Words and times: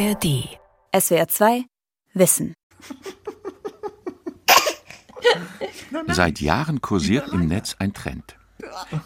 ARD. 0.00 0.48
SWR 0.98 1.28
2 1.28 1.64
Wissen. 2.14 2.54
Seit 6.08 6.40
Jahren 6.40 6.80
kursiert 6.80 7.28
im 7.34 7.48
Netz 7.48 7.76
ein 7.78 7.92
Trend. 7.92 8.38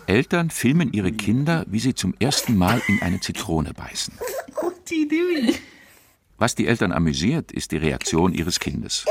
Eltern 0.06 0.51
filmen 0.51 0.92
ihre 0.92 1.10
Kinder, 1.10 1.65
wie 1.67 1.80
sie 1.80 1.94
zum 1.94 2.15
ersten 2.21 2.56
Mal 2.56 2.80
in 2.87 3.03
eine 3.03 3.19
Zitrone 3.19 3.74
beißen. 3.74 4.15
Was 6.38 6.54
die 6.54 6.69
Eltern 6.69 6.92
amüsiert, 6.92 7.51
ist 7.51 7.72
die 7.72 7.79
Reaktion 7.79 8.33
ihres 8.33 8.61
Kindes. 8.61 9.04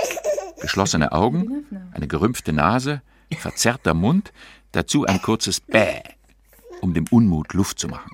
Geschlossene 0.61 1.11
Augen, 1.11 1.65
eine 1.91 2.07
gerümpfte 2.07 2.54
Nase, 2.54 3.02
verzerrter 3.38 3.93
Mund, 3.93 4.31
dazu 4.71 5.05
ein 5.05 5.21
kurzes 5.21 5.59
Bäh, 5.59 6.02
um 6.79 6.93
dem 6.93 7.07
Unmut 7.11 7.54
Luft 7.54 7.77
zu 7.77 7.89
machen. 7.89 8.13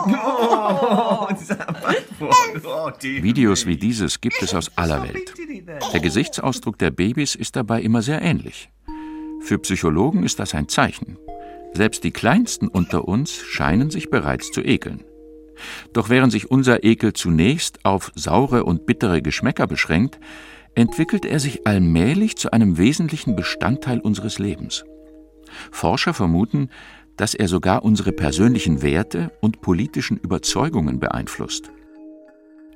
Videos 3.22 3.66
wie 3.66 3.76
dieses 3.76 4.20
gibt 4.20 4.42
es 4.42 4.54
aus 4.54 4.70
aller 4.76 5.02
Welt. 5.02 5.34
Der 5.92 6.00
Gesichtsausdruck 6.00 6.78
der 6.78 6.90
Babys 6.90 7.34
ist 7.34 7.56
dabei 7.56 7.82
immer 7.82 8.02
sehr 8.02 8.22
ähnlich. 8.22 8.70
Für 9.40 9.58
Psychologen 9.58 10.22
ist 10.22 10.38
das 10.38 10.54
ein 10.54 10.68
Zeichen. 10.68 11.18
Selbst 11.72 12.04
die 12.04 12.10
Kleinsten 12.10 12.68
unter 12.68 13.06
uns 13.06 13.32
scheinen 13.32 13.90
sich 13.90 14.10
bereits 14.10 14.50
zu 14.50 14.62
ekeln. 14.62 15.04
Doch 15.92 16.08
während 16.08 16.32
sich 16.32 16.50
unser 16.50 16.84
Ekel 16.84 17.12
zunächst 17.12 17.84
auf 17.84 18.12
saure 18.14 18.64
und 18.64 18.86
bittere 18.86 19.22
Geschmäcker 19.22 19.66
beschränkt, 19.66 20.18
entwickelt 20.74 21.24
er 21.24 21.40
sich 21.40 21.66
allmählich 21.66 22.36
zu 22.36 22.52
einem 22.52 22.78
wesentlichen 22.78 23.36
Bestandteil 23.36 24.00
unseres 24.00 24.38
Lebens. 24.38 24.84
Forscher 25.70 26.14
vermuten, 26.14 26.70
dass 27.20 27.34
er 27.34 27.48
sogar 27.48 27.84
unsere 27.84 28.12
persönlichen 28.12 28.80
Werte 28.80 29.30
und 29.42 29.60
politischen 29.60 30.16
Überzeugungen 30.16 31.00
beeinflusst. 31.00 31.70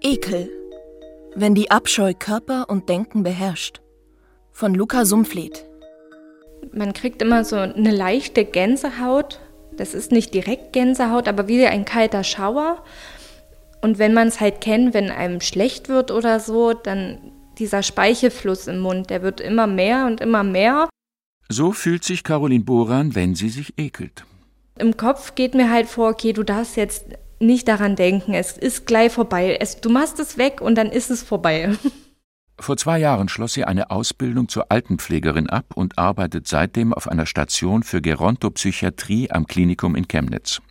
Ekel. 0.02 0.50
Wenn 1.34 1.54
die 1.54 1.70
Abscheu 1.70 2.12
Körper 2.12 2.68
und 2.68 2.90
Denken 2.90 3.22
beherrscht. 3.22 3.80
Von 4.52 4.74
Luca 4.74 5.06
Sumpfleth. 5.06 5.64
Man 6.74 6.92
kriegt 6.92 7.22
immer 7.22 7.42
so 7.46 7.56
eine 7.56 7.90
leichte 7.90 8.44
Gänsehaut. 8.44 9.40
Das 9.78 9.94
ist 9.94 10.12
nicht 10.12 10.34
direkt 10.34 10.74
Gänsehaut, 10.74 11.26
aber 11.26 11.48
wie 11.48 11.64
ein 11.64 11.86
kalter 11.86 12.22
Schauer. 12.22 12.84
Und 13.80 13.98
wenn 13.98 14.12
man 14.12 14.28
es 14.28 14.40
halt 14.40 14.60
kennt, 14.60 14.92
wenn 14.92 15.10
einem 15.10 15.40
schlecht 15.40 15.88
wird 15.88 16.10
oder 16.10 16.38
so, 16.38 16.74
dann 16.74 17.32
dieser 17.56 17.82
Speichelfluss 17.82 18.66
im 18.66 18.80
Mund, 18.80 19.08
der 19.08 19.22
wird 19.22 19.40
immer 19.40 19.66
mehr 19.66 20.04
und 20.04 20.20
immer 20.20 20.44
mehr. 20.44 20.90
So 21.48 21.72
fühlt 21.72 22.04
sich 22.04 22.24
Caroline 22.24 22.64
Boran, 22.64 23.14
wenn 23.14 23.34
sie 23.34 23.48
sich 23.48 23.72
ekelt. 23.78 24.26
Im 24.78 24.96
Kopf 24.96 25.34
geht 25.34 25.54
mir 25.54 25.70
halt 25.70 25.88
vor, 25.88 26.10
okay, 26.10 26.32
du 26.32 26.42
darfst 26.42 26.76
jetzt 26.76 27.06
nicht 27.38 27.68
daran 27.68 27.96
denken, 27.96 28.34
es 28.34 28.56
ist 28.56 28.86
gleich 28.86 29.12
vorbei. 29.12 29.56
Es, 29.60 29.80
du 29.80 29.90
machst 29.90 30.18
es 30.18 30.38
weg 30.38 30.60
und 30.60 30.74
dann 30.76 30.90
ist 30.90 31.10
es 31.10 31.22
vorbei. 31.22 31.74
Vor 32.56 32.76
zwei 32.76 33.00
Jahren 33.00 33.28
schloss 33.28 33.54
sie 33.54 33.64
eine 33.64 33.90
Ausbildung 33.90 34.48
zur 34.48 34.70
Altenpflegerin 34.70 35.50
ab 35.50 35.66
und 35.74 35.98
arbeitet 35.98 36.46
seitdem 36.46 36.94
auf 36.94 37.08
einer 37.08 37.26
Station 37.26 37.82
für 37.82 38.00
Gerontopsychiatrie 38.00 39.28
am 39.32 39.48
Klinikum 39.48 39.96
in 39.96 40.06
Chemnitz. 40.06 40.62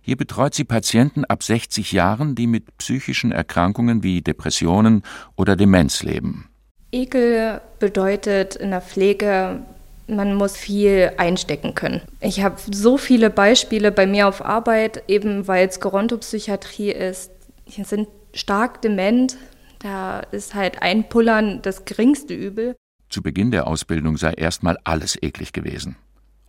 Hier 0.00 0.16
betreut 0.16 0.54
sie 0.54 0.64
Patienten 0.64 1.26
ab 1.26 1.42
60 1.42 1.92
Jahren, 1.92 2.34
die 2.34 2.46
mit 2.46 2.78
psychischen 2.78 3.30
Erkrankungen 3.30 4.02
wie 4.02 4.22
Depressionen 4.22 5.02
oder 5.36 5.54
Demenz 5.54 6.02
leben. 6.02 6.48
Ekel 6.92 7.60
bedeutet 7.78 8.56
in 8.56 8.70
der 8.70 8.80
Pflege, 8.80 9.60
man 10.06 10.34
muss 10.34 10.56
viel 10.56 11.12
einstecken 11.16 11.74
können. 11.74 12.02
Ich 12.20 12.42
habe 12.42 12.56
so 12.70 12.98
viele 12.98 13.30
Beispiele 13.30 13.92
bei 13.92 14.06
mir 14.06 14.28
auf 14.28 14.44
Arbeit, 14.44 15.04
eben 15.08 15.46
weil 15.48 15.68
es 15.68 15.80
Gerontopsychiatrie 15.80 16.90
ist. 16.90 17.30
Hier 17.64 17.84
sind 17.84 18.08
stark 18.34 18.82
dement, 18.82 19.36
da 19.78 20.20
ist 20.20 20.54
halt 20.54 20.82
Einpullern 20.82 21.62
das 21.62 21.84
geringste 21.84 22.34
Übel. 22.34 22.76
Zu 23.08 23.22
Beginn 23.22 23.50
der 23.50 23.66
Ausbildung 23.66 24.16
sei 24.16 24.32
erstmal 24.32 24.78
alles 24.84 25.18
eklig 25.20 25.52
gewesen. 25.52 25.96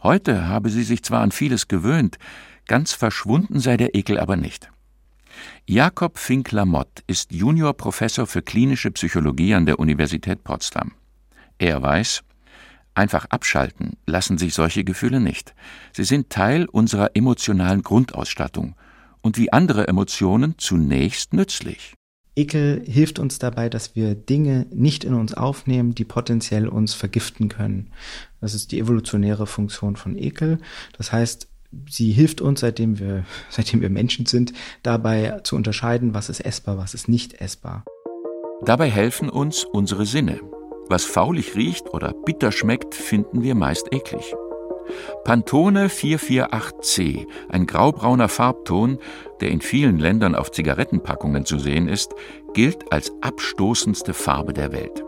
Heute 0.02 0.48
habe 0.48 0.70
sie 0.70 0.84
sich 0.84 1.04
zwar 1.04 1.22
an 1.22 1.32
vieles 1.32 1.68
gewöhnt, 1.68 2.18
Ganz 2.68 2.94
verschwunden 2.94 3.60
sei 3.60 3.78
der 3.78 3.96
Ekel 3.96 4.20
aber 4.20 4.38
nicht. 4.38 4.70
Jakob 5.66 6.18
Fink-Lamotte 6.18 7.04
ist 7.08 7.32
Juniorprofessor 7.32 8.28
für 8.28 8.42
klinische 8.42 8.92
Psychologie 8.92 9.54
an 9.54 9.66
der 9.66 9.80
Universität 9.80 10.44
Potsdam. 10.44 10.94
Er 11.58 11.82
weiß, 11.82 12.24
einfach 12.96 13.26
abschalten 13.26 13.98
lassen 14.06 14.38
sich 14.38 14.54
solche 14.54 14.84
Gefühle 14.84 15.20
nicht. 15.20 15.54
Sie 15.92 16.04
sind 16.04 16.30
Teil 16.30 16.66
unserer 16.66 17.12
emotionalen 17.16 17.82
Grundausstattung 17.82 18.76
und 19.22 19.38
wie 19.38 19.52
andere 19.52 19.88
Emotionen 19.88 20.56
zunächst 20.58 21.34
nützlich. 21.34 21.96
Ekel 22.36 22.84
hilft 22.86 23.20
uns 23.20 23.38
dabei, 23.38 23.70
dass 23.70 23.96
wir 23.96 24.16
Dinge 24.16 24.66
nicht 24.72 25.04
in 25.04 25.14
uns 25.14 25.34
aufnehmen, 25.34 25.94
die 25.94 26.04
potenziell 26.04 26.68
uns 26.68 26.94
vergiften 26.94 27.48
können. 27.48 27.92
Das 28.42 28.54
ist 28.56 28.72
die 28.72 28.80
evolutionäre 28.80 29.46
Funktion 29.46 29.96
von 29.96 30.18
Ekel. 30.18 30.58
Das 30.98 31.12
heißt, 31.12 31.48
sie 31.90 32.12
hilft 32.12 32.42
uns, 32.42 32.62
seitdem 32.62 33.00
wir, 33.00 33.26
seitdem 33.50 33.82
wir 33.82 33.90
Menschen 33.90 34.26
sind, 34.26 34.54
dabei 34.82 35.42
zu 35.44 35.56
unterscheiden, 35.56 36.14
was 36.14 36.30
ist 36.30 36.40
essbar, 36.40 36.78
was 36.78 36.94
ist 36.94 37.08
nicht 37.08 37.40
essbar. 37.40 37.86
Dabei 38.66 38.90
helfen 38.90 39.30
uns 39.30 39.66
unsere 39.66 40.06
Sinne. 40.06 40.40
Was 40.90 41.06
faulig 41.06 41.56
riecht 41.56 41.94
oder 41.94 42.14
bitter 42.14 42.52
schmeckt, 42.52 42.96
finden 42.96 43.42
wir 43.42 43.56
meist 43.56 43.94
eklig. 43.94 44.36
Pantone 45.24 45.88
448C, 45.88 47.26
ein 47.50 47.66
graubrauner 47.66 48.28
Farbton, 48.28 49.00
der 49.40 49.50
in 49.50 49.62
vielen 49.62 49.98
Ländern 49.98 50.36
auf 50.36 50.52
Zigarettenpackungen 50.52 51.46
zu 51.46 51.58
sehen 51.58 51.88
ist, 51.88 52.14
gilt 52.54 52.92
als 52.92 53.12
abstoßendste 53.22 54.14
Farbe 54.14 54.54
der 54.54 54.72
Welt. 54.72 55.04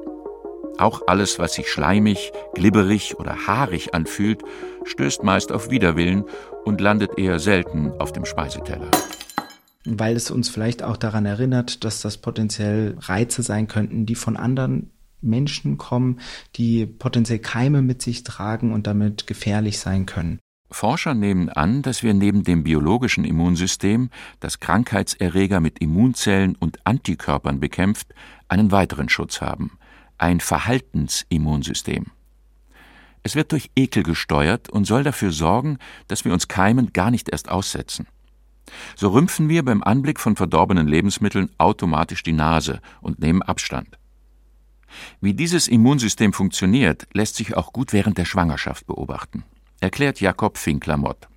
Auch 0.78 1.04
alles, 1.08 1.40
was 1.40 1.54
sich 1.54 1.70
schleimig, 1.70 2.32
glibberig 2.54 3.18
oder 3.18 3.48
haarig 3.48 3.94
anfühlt, 3.94 4.44
stößt 4.84 5.24
meist 5.24 5.52
auf 5.52 5.70
Widerwillen 5.70 6.26
und 6.66 6.82
landet 6.82 7.18
eher 7.18 7.40
selten 7.40 7.92
auf 8.00 8.12
dem 8.12 8.26
Speiseteller. 8.26 8.92
Weil 9.86 10.16
es 10.16 10.32
uns 10.32 10.50
vielleicht 10.50 10.84
auch 10.84 10.98
daran 10.98 11.26
erinnert, 11.26 11.84
dass 11.84 12.02
das 12.02 12.18
potenziell 12.18 12.98
Reize 13.00 13.44
sein 13.44 13.68
könnten, 13.68 14.06
die 14.06 14.16
von 14.16 14.36
anderen 14.36 14.92
Menschen 15.26 15.78
kommen, 15.78 16.20
die 16.56 16.86
potenziell 16.86 17.40
Keime 17.40 17.82
mit 17.82 18.02
sich 18.02 18.24
tragen 18.24 18.72
und 18.74 18.88
damit 18.88 19.28
gefährlich 19.28 19.80
sein 19.80 20.06
können. 20.06 20.40
Forscher 20.72 21.14
nehmen 21.14 21.50
an, 21.50 21.82
dass 21.82 22.04
wir 22.04 22.14
neben 22.14 22.44
dem 22.44 22.64
biologischen 22.64 23.24
Immunsystem, 23.24 24.10
das 24.40 24.60
Krankheitserreger 24.60 25.60
mit 25.60 25.80
Immunzellen 25.80 26.56
und 26.56 26.80
Antikörpern 26.86 27.60
bekämpft, 27.60 28.14
einen 28.48 28.72
weiteren 28.72 29.10
Schutz 29.10 29.42
haben– 29.42 29.72
ein 30.18 30.40
Verhaltensimmunsystem. 30.40 32.08
Es 33.24 33.36
wird 33.36 33.52
durch 33.52 33.72
Ekel 33.76 34.04
gesteuert 34.04 34.70
und 34.70 34.86
soll 34.86 35.04
dafür 35.04 35.32
sorgen, 35.32 35.80
dass 36.08 36.26
wir 36.26 36.34
uns 36.34 36.48
Keimen 36.48 36.94
gar 36.94 37.12
nicht 37.12 37.30
erst 37.30 37.50
aussetzen. 37.50 38.08
So 38.96 39.10
rümpfen 39.10 39.50
wir 39.50 39.64
beim 39.64 39.84
Anblick 39.84 40.20
von 40.20 40.36
verdorbenen 40.36 40.88
Lebensmitteln 40.88 41.50
automatisch 41.58 42.24
die 42.24 42.34
Nase 42.34 42.82
und 43.02 43.20
nehmen 43.20 43.42
Abstand. 43.42 43.98
Wie 45.22 45.34
dieses 45.34 45.68
Immunsystem 45.68 46.34
funktioniert, 46.34 47.08
lässt 47.14 47.36
sich 47.36 47.56
auch 47.56 47.74
gut 47.74 47.94
während 47.94 48.18
der 48.18 48.26
Schwangerschaft 48.26 48.88
beobachten, 48.88 49.44
erklärt 49.80 50.22
Jakob 50.22 50.58
Finkler-Mott. 50.58 51.28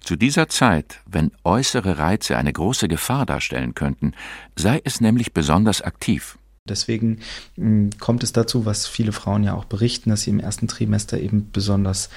Zu 0.00 0.16
dieser 0.16 0.48
Zeit, 0.48 1.00
wenn 1.06 1.32
äußere 1.44 1.98
Reize 1.98 2.36
eine 2.36 2.52
große 2.52 2.88
Gefahr 2.88 3.26
darstellen 3.26 3.74
könnten, 3.74 4.12
sei 4.56 4.80
es 4.84 5.00
nämlich 5.00 5.32
besonders 5.32 5.82
aktiv. 5.82 6.38
Deswegen 6.68 7.20
hm, 7.56 7.90
kommt 7.98 8.22
es 8.22 8.32
dazu, 8.32 8.64
was 8.64 8.86
viele 8.86 9.12
Frauen 9.12 9.44
ja 9.44 9.54
auch 9.54 9.64
berichten, 9.64 10.10
dass 10.10 10.22
sie 10.22 10.30
im 10.30 10.40
ersten 10.40 10.68
Trimester 10.68 11.18
eben 11.18 11.50
besonders 11.50 12.10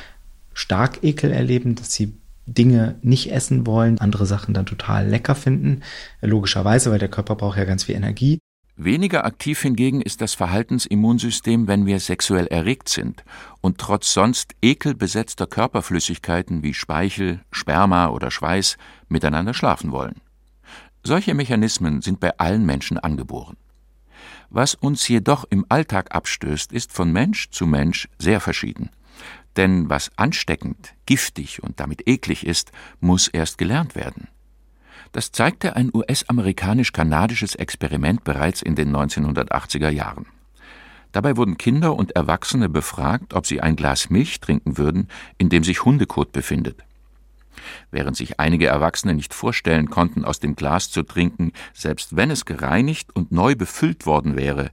stark 0.54 1.04
Ekel 1.04 1.32
erleben, 1.32 1.76
dass 1.76 1.94
sie 1.94 2.14
Dinge 2.46 2.96
nicht 3.02 3.32
essen 3.32 3.66
wollen, 3.66 4.00
andere 4.00 4.26
Sachen 4.26 4.54
dann 4.54 4.66
total 4.66 5.08
lecker 5.08 5.36
finden. 5.36 5.82
Logischerweise, 6.22 6.92
weil 6.92 7.00
der 7.00 7.10
Körper 7.10 7.36
braucht 7.36 7.58
ja 7.58 7.66
ganz 7.66 7.86
viel 7.86 7.96
Energie. 7.96 8.40
Weniger 8.84 9.26
aktiv 9.26 9.62
hingegen 9.62 10.02
ist 10.02 10.22
das 10.22 10.34
Verhaltensimmunsystem, 10.34 11.68
wenn 11.68 11.86
wir 11.86 12.00
sexuell 12.00 12.48
erregt 12.48 12.90
sind 12.90 13.24
und 13.62 13.78
trotz 13.78 14.12
sonst 14.12 14.56
ekelbesetzter 14.60 15.46
Körperflüssigkeiten 15.46 16.64
wie 16.64 16.74
Speichel, 16.74 17.42
Sperma 17.52 18.08
oder 18.08 18.32
Schweiß 18.32 18.78
miteinander 19.08 19.54
schlafen 19.54 19.92
wollen. 19.92 20.20
Solche 21.04 21.36
Mechanismen 21.36 22.02
sind 22.02 22.20
bei 22.20 22.36
allen 22.40 22.66
Menschen 22.66 22.98
angeboren. 22.98 23.56
Was 24.50 24.74
uns 24.74 25.08
jedoch 25.08 25.46
im 25.52 25.64
Alltag 25.70 26.16
abstößt, 26.16 26.72
ist 26.72 26.92
von 26.92 27.12
Mensch 27.12 27.52
zu 27.52 27.68
Mensch 27.68 28.10
sehr 28.18 28.40
verschieden. 28.40 28.90
Denn 29.58 29.92
was 29.92 30.10
ansteckend, 30.16 30.96
giftig 31.06 31.62
und 31.62 31.80
damit 31.80 32.08
eklig 32.08 32.48
ist, 32.48 32.72
muss 33.00 33.28
erst 33.28 33.60
gelernt 33.60 33.94
werden. 33.94 34.28
Das 35.12 35.32
zeigte 35.32 35.76
ein 35.76 35.92
US-amerikanisch-kanadisches 35.94 37.56
Experiment 37.56 38.24
bereits 38.24 38.62
in 38.62 38.76
den 38.76 38.96
1980er 38.96 39.90
Jahren. 39.90 40.26
Dabei 41.12 41.36
wurden 41.36 41.58
Kinder 41.58 41.96
und 41.96 42.16
Erwachsene 42.16 42.70
befragt, 42.70 43.34
ob 43.34 43.46
sie 43.46 43.60
ein 43.60 43.76
Glas 43.76 44.10
Milch 44.10 44.40
trinken 44.40 44.78
würden, 44.78 45.10
in 45.38 45.50
dem 45.50 45.66
sich 45.66 45.84
Hundekot 45.84 46.32
befindet. 46.32 46.86
Während 47.92 48.16
sich 48.16 48.40
einige 48.40 48.68
Erwachsene 48.68 49.14
nicht 49.14 49.34
vorstellen 49.34 49.90
konnten, 49.90 50.24
aus 50.24 50.40
dem 50.40 50.56
Glas 50.56 50.90
zu 50.90 51.04
trinken, 51.04 51.52
selbst 51.74 52.16
wenn 52.16 52.32
es 52.32 52.46
gereinigt 52.46 53.14
und 53.14 53.34
neu 53.34 53.56
befüllt 53.56 54.06
worden 54.06 54.38
wäre, 54.38 54.72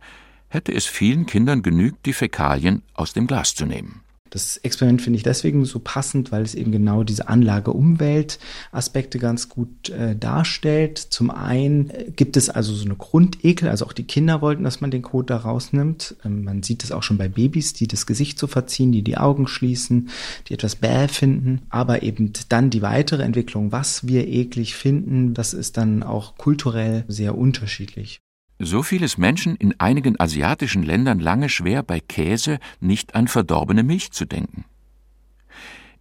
hätte 0.48 0.72
es 0.72 0.86
vielen 0.86 1.26
Kindern 1.26 1.62
genügt, 1.62 2.06
die 2.06 2.12
Fäkalien 2.12 2.82
aus 2.94 3.12
dem 3.12 3.26
Glas 3.26 3.56
zu 3.56 3.66
nehmen. 3.66 4.02
Das 4.30 4.56
Experiment 4.58 5.02
finde 5.02 5.16
ich 5.16 5.22
deswegen 5.22 5.64
so 5.64 5.78
passend, 5.78 6.32
weil 6.32 6.42
es 6.42 6.54
eben 6.54 6.72
genau 6.72 7.02
diese 7.02 7.28
Anlage-Umwelt-Aspekte 7.28 9.18
ganz 9.18 9.48
gut 9.48 9.90
äh, 9.90 10.16
darstellt. 10.16 10.98
Zum 10.98 11.30
einen 11.30 11.90
äh, 11.90 12.10
gibt 12.14 12.36
es 12.36 12.50
also 12.50 12.74
so 12.74 12.84
eine 12.84 12.96
Grundekel, 12.96 13.68
also 13.68 13.86
auch 13.86 13.92
die 13.92 14.04
Kinder 14.04 14.40
wollten, 14.42 14.64
dass 14.64 14.80
man 14.80 14.90
den 14.90 15.02
Kot 15.02 15.30
da 15.30 15.38
rausnimmt. 15.38 16.16
Ähm, 16.24 16.44
man 16.44 16.62
sieht 16.62 16.84
es 16.84 16.92
auch 16.92 17.02
schon 17.02 17.18
bei 17.18 17.28
Babys, 17.28 17.72
die 17.72 17.88
das 17.88 18.06
Gesicht 18.06 18.38
so 18.38 18.46
verziehen, 18.46 18.92
die 18.92 19.02
die 19.02 19.18
Augen 19.18 19.46
schließen, 19.46 20.10
die 20.48 20.54
etwas 20.54 20.76
bäh 20.76 21.08
finden. 21.08 21.62
Aber 21.70 22.02
eben 22.02 22.32
dann 22.48 22.70
die 22.70 22.82
weitere 22.82 23.22
Entwicklung, 23.22 23.72
was 23.72 24.06
wir 24.06 24.28
eklig 24.28 24.74
finden, 24.74 25.34
das 25.34 25.54
ist 25.54 25.76
dann 25.76 26.02
auch 26.02 26.36
kulturell 26.36 27.04
sehr 27.08 27.36
unterschiedlich. 27.36 28.20
So 28.58 28.82
fiel 28.82 29.04
es 29.04 29.18
Menschen 29.18 29.54
in 29.56 29.78
einigen 29.78 30.18
asiatischen 30.18 30.82
Ländern 30.82 31.20
lange 31.20 31.48
schwer, 31.48 31.82
bei 31.82 32.00
Käse 32.00 32.58
nicht 32.80 33.14
an 33.14 33.28
verdorbene 33.28 33.84
Milch 33.84 34.10
zu 34.10 34.24
denken. 34.24 34.64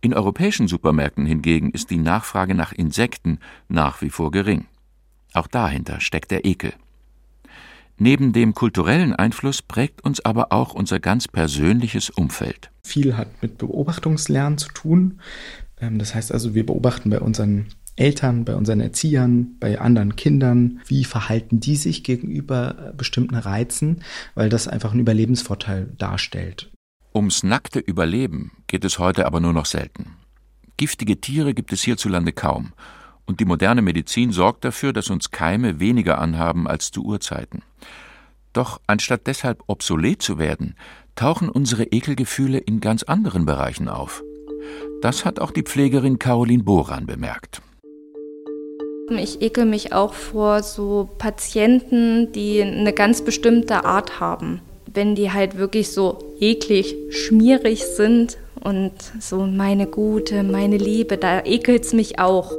In 0.01 0.13
europäischen 0.13 0.67
Supermärkten 0.67 1.25
hingegen 1.25 1.71
ist 1.71 1.89
die 1.91 1.97
Nachfrage 1.97 2.55
nach 2.55 2.71
Insekten 2.71 3.39
nach 3.67 4.01
wie 4.01 4.09
vor 4.09 4.31
gering. 4.31 4.65
Auch 5.33 5.47
dahinter 5.47 5.99
steckt 5.99 6.31
der 6.31 6.45
Ekel. 6.45 6.73
Neben 7.99 8.31
dem 8.31 8.53
kulturellen 8.53 9.13
Einfluss 9.13 9.61
prägt 9.61 10.03
uns 10.03 10.23
aber 10.23 10.51
auch 10.51 10.73
unser 10.73 10.99
ganz 10.99 11.27
persönliches 11.27 12.11
Umfeld. 12.11 12.69
Viel 12.83 13.17
hat 13.17 13.41
mit 13.41 13.57
Beobachtungslernen 13.57 14.59
zu 14.59 14.69
tun. 14.69 15.19
Ähm, 15.79 15.97
das 15.97 16.13
heißt 16.13 16.31
also, 16.31 16.53
wir 16.53 16.65
beobachten 16.65 17.09
bei 17.09 17.19
unseren 17.19 17.67
Eltern, 17.97 18.45
bei 18.45 18.55
unseren 18.55 18.79
Erziehern, 18.79 19.55
bei 19.59 19.81
anderen 19.81 20.15
Kindern, 20.15 20.79
wie 20.87 21.03
verhalten 21.03 21.59
die 21.59 21.75
sich 21.75 22.03
gegenüber 22.03 22.93
bestimmten 22.95 23.35
Reizen, 23.35 24.03
weil 24.35 24.49
das 24.49 24.67
einfach 24.67 24.91
einen 24.91 25.01
Überlebensvorteil 25.01 25.89
darstellt. 25.97 26.71
Ums 27.13 27.43
nackte 27.43 27.79
Überleben 27.79 28.51
geht 28.67 28.85
es 28.85 28.99
heute 28.99 29.25
aber 29.25 29.39
nur 29.39 29.53
noch 29.53 29.65
selten. 29.65 30.11
Giftige 30.77 31.19
Tiere 31.19 31.53
gibt 31.55 31.73
es 31.73 31.81
hierzulande 31.81 32.31
kaum, 32.31 32.73
und 33.25 33.39
die 33.39 33.45
moderne 33.45 33.81
Medizin 33.81 34.31
sorgt 34.31 34.63
dafür, 34.63 34.93
dass 34.93 35.09
uns 35.09 35.31
Keime 35.31 35.79
weniger 35.79 36.19
anhaben 36.19 36.67
als 36.67 36.91
zu 36.91 37.03
Urzeiten. 37.03 37.63
Doch 38.53 38.79
anstatt 38.87 39.27
deshalb 39.27 39.63
obsolet 39.67 40.21
zu 40.21 40.39
werden, 40.39 40.75
tauchen 41.15 41.49
unsere 41.49 41.83
Ekelgefühle 41.83 42.59
in 42.59 42.79
ganz 42.79 43.03
anderen 43.03 43.45
Bereichen 43.45 43.89
auf. 43.89 44.23
Das 45.01 45.25
hat 45.25 45.39
auch 45.39 45.51
die 45.51 45.63
Pflegerin 45.63 46.19
Caroline 46.19 46.63
Boran 46.63 47.05
bemerkt. 47.05 47.61
Ich 49.09 49.41
ekel 49.41 49.65
mich 49.65 49.93
auch 49.93 50.13
vor 50.13 50.63
so 50.63 51.07
Patienten, 51.17 52.31
die 52.33 52.61
eine 52.61 52.91
ganz 52.91 53.21
bestimmte 53.21 53.85
Art 53.85 54.19
haben. 54.19 54.59
Wenn 54.93 55.15
die 55.15 55.31
halt 55.31 55.57
wirklich 55.57 55.91
so 55.91 56.35
eklig, 56.39 56.95
schmierig 57.09 57.85
sind 57.85 58.37
und 58.61 58.91
so 59.19 59.45
meine 59.45 59.87
Gute, 59.87 60.43
meine 60.43 60.77
Liebe, 60.77 61.17
da 61.17 61.41
ekelt 61.45 61.85
es 61.85 61.93
mich 61.93 62.19
auch. 62.19 62.51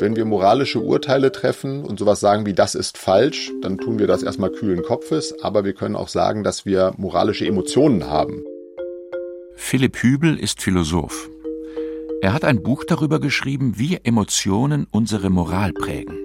Wenn 0.00 0.16
wir 0.16 0.24
moralische 0.24 0.80
Urteile 0.80 1.30
treffen 1.30 1.84
und 1.84 1.98
sowas 1.98 2.18
sagen 2.18 2.46
wie 2.46 2.54
das 2.54 2.74
ist 2.74 2.98
falsch, 2.98 3.52
dann 3.62 3.78
tun 3.78 3.98
wir 3.98 4.08
das 4.08 4.22
erstmal 4.22 4.50
kühlen 4.50 4.82
Kopfes, 4.82 5.34
aber 5.42 5.64
wir 5.64 5.74
können 5.74 5.94
auch 5.94 6.08
sagen, 6.08 6.42
dass 6.42 6.66
wir 6.66 6.94
moralische 6.96 7.46
Emotionen 7.46 8.08
haben. 8.08 8.44
Philipp 9.54 9.98
Hübel 9.98 10.38
ist 10.38 10.62
Philosoph. 10.62 11.30
Er 12.22 12.34
hat 12.34 12.44
ein 12.44 12.62
Buch 12.62 12.84
darüber 12.84 13.18
geschrieben, 13.18 13.78
wie 13.78 13.96
Emotionen 13.96 14.86
unsere 14.90 15.30
Moral 15.30 15.72
prägen. 15.72 16.18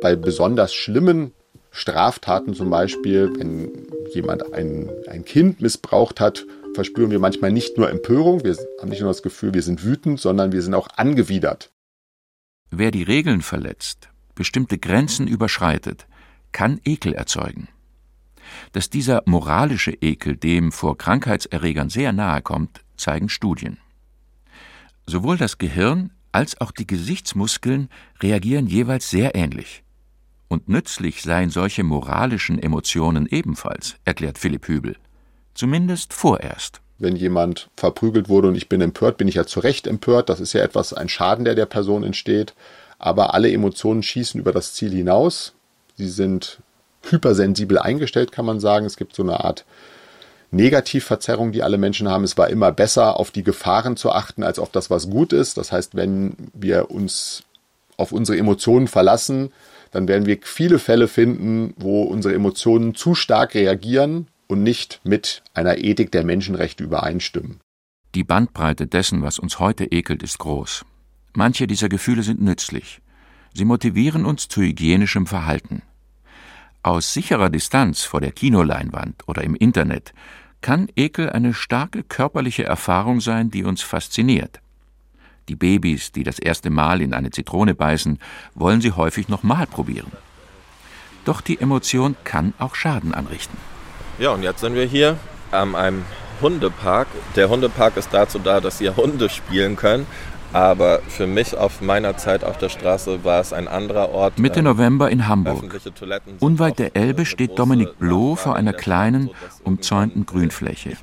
Bei 0.00 0.14
besonders 0.14 0.72
schlimmen 0.72 1.32
Straftaten 1.72 2.54
zum 2.54 2.70
Beispiel, 2.70 3.32
wenn 3.36 3.88
jemand 4.14 4.52
ein, 4.54 4.88
ein 5.08 5.24
Kind 5.24 5.60
missbraucht 5.60 6.20
hat, 6.20 6.46
verspüren 6.74 7.10
wir 7.10 7.18
manchmal 7.18 7.50
nicht 7.50 7.76
nur 7.76 7.90
Empörung, 7.90 8.44
wir 8.44 8.56
haben 8.80 8.90
nicht 8.90 9.00
nur 9.00 9.10
das 9.10 9.22
Gefühl, 9.22 9.54
wir 9.54 9.62
sind 9.62 9.84
wütend, 9.84 10.20
sondern 10.20 10.52
wir 10.52 10.62
sind 10.62 10.74
auch 10.74 10.86
angewidert. 10.94 11.72
Wer 12.70 12.92
die 12.92 13.02
Regeln 13.02 13.42
verletzt, 13.42 14.10
bestimmte 14.36 14.78
Grenzen 14.78 15.26
überschreitet, 15.26 16.06
kann 16.52 16.80
Ekel 16.84 17.12
erzeugen. 17.12 17.66
Dass 18.72 18.88
dieser 18.88 19.22
moralische 19.26 19.92
Ekel 20.00 20.36
dem 20.36 20.70
vor 20.70 20.96
Krankheitserregern 20.96 21.90
sehr 21.90 22.12
nahe 22.12 22.40
kommt, 22.40 22.84
zeigen 22.96 23.28
Studien. 23.28 23.78
Sowohl 25.06 25.36
das 25.36 25.58
Gehirn 25.58 26.10
als 26.32 26.60
auch 26.60 26.72
die 26.72 26.86
Gesichtsmuskeln 26.86 27.88
reagieren 28.22 28.66
jeweils 28.66 29.10
sehr 29.10 29.34
ähnlich. 29.34 29.82
Und 30.48 30.68
nützlich 30.68 31.22
seien 31.22 31.50
solche 31.50 31.84
moralischen 31.84 32.62
Emotionen 32.62 33.26
ebenfalls, 33.26 33.96
erklärt 34.04 34.38
Philipp 34.38 34.66
Hübel. 34.66 34.96
Zumindest 35.54 36.12
vorerst. 36.12 36.80
Wenn 36.98 37.16
jemand 37.16 37.70
verprügelt 37.76 38.28
wurde 38.28 38.48
und 38.48 38.54
ich 38.54 38.68
bin 38.68 38.80
empört, 38.80 39.16
bin 39.16 39.28
ich 39.28 39.34
ja 39.34 39.46
zu 39.46 39.60
Recht 39.60 39.86
empört. 39.86 40.28
Das 40.28 40.40
ist 40.40 40.52
ja 40.52 40.62
etwas, 40.62 40.92
ein 40.92 41.08
Schaden, 41.08 41.44
der 41.44 41.54
der 41.54 41.66
Person 41.66 42.02
entsteht. 42.02 42.54
Aber 42.98 43.34
alle 43.34 43.50
Emotionen 43.50 44.02
schießen 44.02 44.40
über 44.40 44.52
das 44.52 44.74
Ziel 44.74 44.90
hinaus. 44.92 45.54
Sie 45.96 46.08
sind 46.08 46.58
hypersensibel 47.02 47.78
eingestellt, 47.78 48.32
kann 48.32 48.46
man 48.46 48.60
sagen. 48.60 48.86
Es 48.86 48.96
gibt 48.96 49.14
so 49.14 49.22
eine 49.22 49.44
Art 49.44 49.64
Negativverzerrung, 50.54 51.52
die 51.52 51.62
alle 51.62 51.78
Menschen 51.78 52.08
haben. 52.08 52.24
Es 52.24 52.38
war 52.38 52.48
immer 52.48 52.72
besser, 52.72 53.18
auf 53.18 53.30
die 53.30 53.42
Gefahren 53.42 53.96
zu 53.96 54.10
achten, 54.12 54.42
als 54.42 54.58
auf 54.58 54.70
das, 54.70 54.90
was 54.90 55.10
gut 55.10 55.32
ist. 55.32 55.56
Das 55.56 55.72
heißt, 55.72 55.94
wenn 55.94 56.34
wir 56.52 56.90
uns 56.90 57.42
auf 57.96 58.12
unsere 58.12 58.38
Emotionen 58.38 58.88
verlassen, 58.88 59.52
dann 59.90 60.08
werden 60.08 60.26
wir 60.26 60.38
viele 60.42 60.78
Fälle 60.78 61.06
finden, 61.06 61.74
wo 61.76 62.02
unsere 62.02 62.34
Emotionen 62.34 62.94
zu 62.94 63.14
stark 63.14 63.54
reagieren 63.54 64.26
und 64.48 64.62
nicht 64.62 65.00
mit 65.04 65.42
einer 65.54 65.78
Ethik 65.78 66.10
der 66.10 66.24
Menschenrechte 66.24 66.82
übereinstimmen. 66.82 67.60
Die 68.14 68.24
Bandbreite 68.24 68.86
dessen, 68.86 69.22
was 69.22 69.38
uns 69.38 69.58
heute 69.58 69.84
ekelt, 69.84 70.22
ist 70.22 70.38
groß. 70.38 70.84
Manche 71.32 71.66
dieser 71.66 71.88
Gefühle 71.88 72.22
sind 72.22 72.40
nützlich. 72.40 73.00
Sie 73.54 73.64
motivieren 73.64 74.24
uns 74.24 74.48
zu 74.48 74.62
hygienischem 74.62 75.26
Verhalten. 75.26 75.82
Aus 76.82 77.12
sicherer 77.12 77.50
Distanz 77.50 78.02
vor 78.02 78.20
der 78.20 78.32
Kinoleinwand 78.32 79.26
oder 79.26 79.42
im 79.42 79.54
Internet 79.54 80.12
kann 80.64 80.88
Ekel 80.96 81.28
eine 81.28 81.52
starke 81.52 82.02
körperliche 82.02 82.64
Erfahrung 82.64 83.20
sein, 83.20 83.50
die 83.50 83.64
uns 83.64 83.82
fasziniert. 83.82 84.60
Die 85.50 85.56
Babys, 85.56 86.10
die 86.10 86.22
das 86.22 86.38
erste 86.38 86.70
Mal 86.70 87.02
in 87.02 87.12
eine 87.12 87.30
Zitrone 87.30 87.74
beißen, 87.74 88.18
wollen 88.54 88.80
sie 88.80 88.92
häufig 88.92 89.28
nochmal 89.28 89.66
probieren. 89.66 90.10
Doch 91.26 91.42
die 91.42 91.60
Emotion 91.60 92.16
kann 92.24 92.54
auch 92.58 92.76
Schaden 92.76 93.12
anrichten. 93.12 93.58
Ja, 94.18 94.30
und 94.30 94.42
jetzt 94.42 94.60
sind 94.60 94.74
wir 94.74 94.86
hier 94.86 95.18
an 95.50 95.74
einem 95.74 96.06
Hundepark. 96.40 97.08
Der 97.36 97.50
Hundepark 97.50 97.98
ist 97.98 98.08
dazu 98.12 98.38
da, 98.38 98.62
dass 98.62 98.78
hier 98.78 98.96
Hunde 98.96 99.28
spielen 99.28 99.76
können. 99.76 100.06
Aber 100.54 101.00
für 101.08 101.26
mich 101.26 101.56
auf 101.56 101.80
meiner 101.80 102.16
Zeit 102.16 102.44
auf 102.44 102.58
der 102.58 102.68
Straße 102.68 103.24
war 103.24 103.40
es 103.40 103.52
ein 103.52 103.66
anderer 103.66 104.10
Ort. 104.10 104.38
Mitte 104.38 104.60
ähm, 104.60 104.66
November 104.66 105.10
in 105.10 105.26
Hamburg. 105.26 105.64
Unweit 106.38 106.78
der 106.78 106.94
Elbe 106.94 107.26
steht 107.26 107.58
Dominik 107.58 107.98
Bloh 107.98 108.36
vor 108.36 108.54
einer 108.54 108.72
kleinen, 108.72 109.30
umzäunten 109.64 110.26
Grünfläche. 110.26 110.96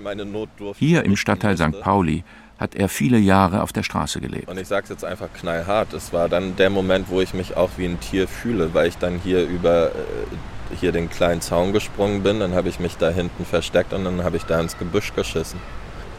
Hier 0.78 1.04
im 1.04 1.18
Stadtteil 1.18 1.58
St. 1.58 1.82
Pauli 1.82 2.24
hat 2.58 2.76
er 2.76 2.88
viele 2.88 3.18
Jahre 3.18 3.62
auf 3.62 3.74
der 3.74 3.84
Straße 3.84 4.22
gelebt. 4.22 4.48
Und 4.48 4.58
ich 4.58 4.70
sage 4.70 4.86
es 4.86 4.90
jetzt 4.90 5.04
einfach 5.04 5.28
knallhart, 5.34 5.92
es 5.94 6.14
war 6.14 6.30
dann 6.30 6.56
der 6.56 6.70
Moment, 6.70 7.10
wo 7.10 7.20
ich 7.20 7.34
mich 7.34 7.58
auch 7.58 7.72
wie 7.76 7.86
ein 7.86 8.00
Tier 8.00 8.30
fühle, 8.30 8.74
weil 8.74 8.88
ich 8.88 9.00
dann 9.00 9.20
hier 9.22 9.46
über 9.46 9.88
äh, 9.88 10.76
hier 10.80 10.94
den 10.94 11.10
kleinen 11.10 11.42
Zaun 11.42 11.74
gesprungen 11.74 12.24
bin, 12.24 12.40
dann 12.40 12.54
habe 12.54 12.70
ich 12.70 12.80
mich 12.80 12.96
da 12.96 13.10
hinten 13.10 13.44
versteckt 13.44 13.92
und 13.92 14.06
dann 14.06 14.24
habe 14.24 14.38
ich 14.38 14.44
da 14.44 14.62
ins 14.62 14.78
Gebüsch 14.78 15.14
geschissen. 15.14 15.60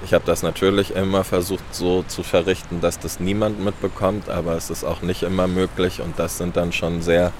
Ich 0.04 0.14
habe 0.14 0.24
das 0.26 0.42
natürlich 0.42 0.94
immer 0.94 1.24
versucht 1.24 1.74
so 1.74 2.02
zu 2.02 2.22
verrichten, 2.22 2.80
dass 2.80 2.98
das 2.98 3.20
niemand 3.20 3.64
mitbekommt, 3.64 4.28
aber 4.28 4.56
es 4.56 4.68
ist 4.68 4.84
auch 4.84 5.02
nicht 5.02 5.22
immer 5.22 5.46
möglich 5.46 6.00
und 6.00 6.18
das 6.18 6.38
sind 6.38 6.56
dann 6.56 6.72
schon 6.72 7.02
sehr 7.02 7.32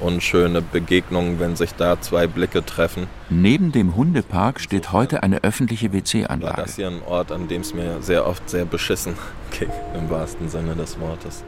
unschöne 0.00 0.62
Begegnungen, 0.62 1.40
wenn 1.40 1.56
sich 1.56 1.74
da 1.74 2.00
zwei 2.00 2.26
Blicke 2.26 2.64
treffen. 2.64 3.06
Neben 3.30 3.72
dem 3.72 3.96
Hundepark 3.96 4.60
steht 4.60 4.92
heute 4.92 5.22
eine 5.22 5.42
öffentliche 5.42 5.92
WC-Anlage. 5.92 6.56
War 6.56 6.64
das 6.64 6.76
hier 6.76 6.88
ein 6.88 7.02
Ort, 7.06 7.32
an 7.32 7.48
dem 7.48 7.62
es 7.62 7.74
mir 7.74 8.02
sehr 8.02 8.26
oft 8.26 8.48
sehr 8.48 8.64
beschissen 8.64 9.14
ging, 9.58 9.70
im 9.94 10.10
wahrsten 10.10 10.48
Sinne 10.48 10.74
des 10.74 10.98
Wortes. 11.00 11.44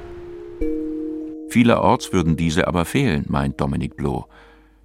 Vielerorts 1.50 2.12
würden 2.12 2.36
diese 2.36 2.68
aber 2.68 2.84
fehlen, 2.84 3.24
meint 3.28 3.60
Dominik 3.60 3.96
Bloh. 3.96 4.26